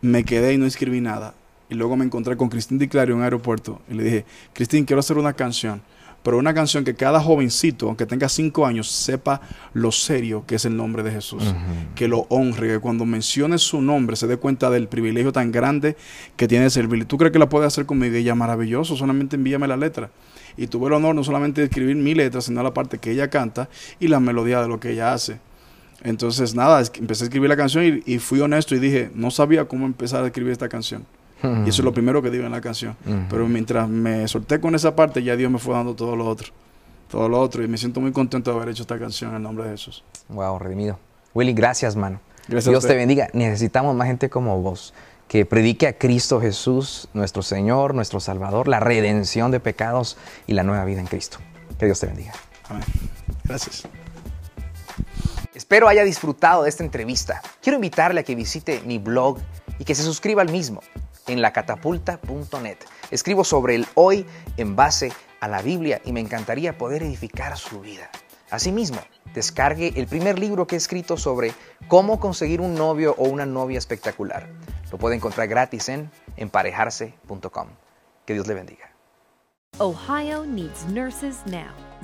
me 0.00 0.24
quedé 0.24 0.54
y 0.54 0.58
no 0.58 0.66
escribí 0.66 1.00
nada. 1.00 1.34
Y 1.68 1.74
luego 1.74 1.96
me 1.96 2.04
encontré 2.04 2.36
con 2.36 2.48
Cristín 2.48 2.78
Di 2.78 2.88
Clario 2.88 3.14
en 3.14 3.18
un 3.18 3.24
aeropuerto 3.24 3.80
y 3.90 3.94
le 3.94 4.04
dije, 4.04 4.24
Cristín, 4.52 4.84
quiero 4.84 5.00
hacer 5.00 5.18
una 5.18 5.32
canción 5.32 5.82
pero 6.26 6.38
una 6.38 6.52
canción 6.54 6.82
que 6.82 6.96
cada 6.96 7.20
jovencito, 7.20 7.86
aunque 7.86 8.04
tenga 8.04 8.28
cinco 8.28 8.66
años, 8.66 8.90
sepa 8.90 9.40
lo 9.74 9.92
serio 9.92 10.42
que 10.44 10.56
es 10.56 10.64
el 10.64 10.76
nombre 10.76 11.04
de 11.04 11.12
Jesús, 11.12 11.54
que 11.94 12.08
lo 12.08 12.26
honre, 12.30 12.66
que 12.66 12.78
cuando 12.80 13.06
mencione 13.06 13.58
su 13.58 13.80
nombre 13.80 14.16
se 14.16 14.26
dé 14.26 14.36
cuenta 14.36 14.68
del 14.68 14.88
privilegio 14.88 15.30
tan 15.30 15.52
grande 15.52 15.96
que 16.34 16.48
tiene 16.48 16.64
de 16.64 16.70
servir. 16.70 17.04
¿Tú 17.04 17.16
crees 17.16 17.32
que 17.32 17.38
la 17.38 17.48
puede 17.48 17.66
hacer 17.66 17.86
conmigo? 17.86 18.16
Ella, 18.16 18.34
maravilloso, 18.34 18.96
solamente 18.96 19.36
envíame 19.36 19.68
la 19.68 19.76
letra. 19.76 20.10
Y 20.56 20.66
tuve 20.66 20.88
el 20.88 20.94
honor 20.94 21.14
no 21.14 21.22
solamente 21.22 21.60
de 21.60 21.68
escribir 21.68 21.94
mi 21.94 22.12
letra, 22.12 22.40
sino 22.40 22.60
la 22.60 22.74
parte 22.74 22.98
que 22.98 23.12
ella 23.12 23.30
canta 23.30 23.68
y 24.00 24.08
la 24.08 24.18
melodía 24.18 24.60
de 24.60 24.66
lo 24.66 24.80
que 24.80 24.90
ella 24.90 25.12
hace. 25.12 25.38
Entonces, 26.02 26.56
nada, 26.56 26.82
empecé 26.98 27.22
a 27.22 27.26
escribir 27.26 27.48
la 27.48 27.56
canción 27.56 28.02
y, 28.04 28.14
y 28.14 28.18
fui 28.18 28.40
honesto 28.40 28.74
y 28.74 28.80
dije, 28.80 29.12
no 29.14 29.30
sabía 29.30 29.66
cómo 29.66 29.86
empezar 29.86 30.24
a 30.24 30.26
escribir 30.26 30.50
esta 30.50 30.68
canción. 30.68 31.06
Y 31.42 31.68
eso 31.68 31.82
es 31.82 31.84
lo 31.84 31.92
primero 31.92 32.22
que 32.22 32.30
digo 32.30 32.44
en 32.44 32.52
la 32.52 32.60
canción. 32.60 32.96
Pero 33.28 33.46
mientras 33.46 33.88
me 33.88 34.26
solté 34.28 34.60
con 34.60 34.74
esa 34.74 34.96
parte, 34.96 35.22
ya 35.22 35.36
Dios 35.36 35.50
me 35.50 35.58
fue 35.58 35.74
dando 35.74 35.94
todo 35.94 36.16
lo 36.16 36.26
otro. 36.26 36.52
Todo 37.10 37.28
lo 37.28 37.40
otro. 37.40 37.62
Y 37.62 37.68
me 37.68 37.78
siento 37.78 38.00
muy 38.00 38.12
contento 38.12 38.50
de 38.50 38.56
haber 38.56 38.70
hecho 38.70 38.82
esta 38.82 38.98
canción 38.98 39.34
en 39.34 39.42
nombre 39.42 39.64
de 39.64 39.70
Jesús. 39.72 40.02
Wow, 40.28 40.58
redimido. 40.58 40.98
Willy, 41.34 41.52
gracias, 41.52 41.94
mano. 41.94 42.20
Dios 42.48 42.86
te 42.86 42.94
bendiga. 42.94 43.28
Necesitamos 43.32 43.94
más 43.94 44.06
gente 44.06 44.30
como 44.30 44.60
vos 44.60 44.94
que 45.28 45.44
predique 45.44 45.88
a 45.88 45.98
Cristo 45.98 46.40
Jesús, 46.40 47.08
nuestro 47.12 47.42
Señor, 47.42 47.94
nuestro 47.94 48.20
Salvador, 48.20 48.68
la 48.68 48.80
redención 48.80 49.50
de 49.50 49.60
pecados 49.60 50.16
y 50.46 50.52
la 50.52 50.62
nueva 50.62 50.84
vida 50.84 51.00
en 51.00 51.06
Cristo. 51.06 51.38
Que 51.78 51.86
Dios 51.86 51.98
te 51.98 52.06
bendiga. 52.06 52.32
Amén. 52.68 52.84
Gracias. 53.44 53.88
Espero 55.54 55.88
haya 55.88 56.04
disfrutado 56.04 56.62
de 56.62 56.68
esta 56.68 56.84
entrevista. 56.84 57.42
Quiero 57.60 57.76
invitarle 57.76 58.20
a 58.20 58.22
que 58.22 58.34
visite 58.34 58.82
mi 58.86 58.98
blog 58.98 59.38
y 59.78 59.84
que 59.84 59.94
se 59.94 60.02
suscriba 60.02 60.42
al 60.42 60.50
mismo 60.50 60.80
en 61.26 61.42
lacatapulta.net. 61.42 62.78
Escribo 63.10 63.44
sobre 63.44 63.74
el 63.74 63.86
hoy 63.94 64.26
en 64.56 64.76
base 64.76 65.12
a 65.40 65.48
la 65.48 65.62
Biblia 65.62 66.00
y 66.04 66.12
me 66.12 66.20
encantaría 66.20 66.78
poder 66.78 67.02
edificar 67.02 67.56
su 67.56 67.80
vida. 67.80 68.10
Asimismo, 68.50 69.00
descargue 69.34 69.92
el 69.96 70.06
primer 70.06 70.38
libro 70.38 70.66
que 70.66 70.76
he 70.76 70.78
escrito 70.78 71.16
sobre 71.16 71.52
cómo 71.88 72.20
conseguir 72.20 72.60
un 72.60 72.74
novio 72.74 73.14
o 73.18 73.24
una 73.24 73.46
novia 73.46 73.78
espectacular. 73.78 74.48
Lo 74.92 74.98
puede 74.98 75.16
encontrar 75.16 75.48
gratis 75.48 75.88
en 75.88 76.10
emparejarse.com. 76.36 77.68
Que 78.24 78.34
Dios 78.34 78.46
le 78.46 78.54
bendiga. 78.54 78.90
Ohio 79.78 80.46
needs 80.46 80.86
nurses 80.86 81.44
now. 81.46 81.85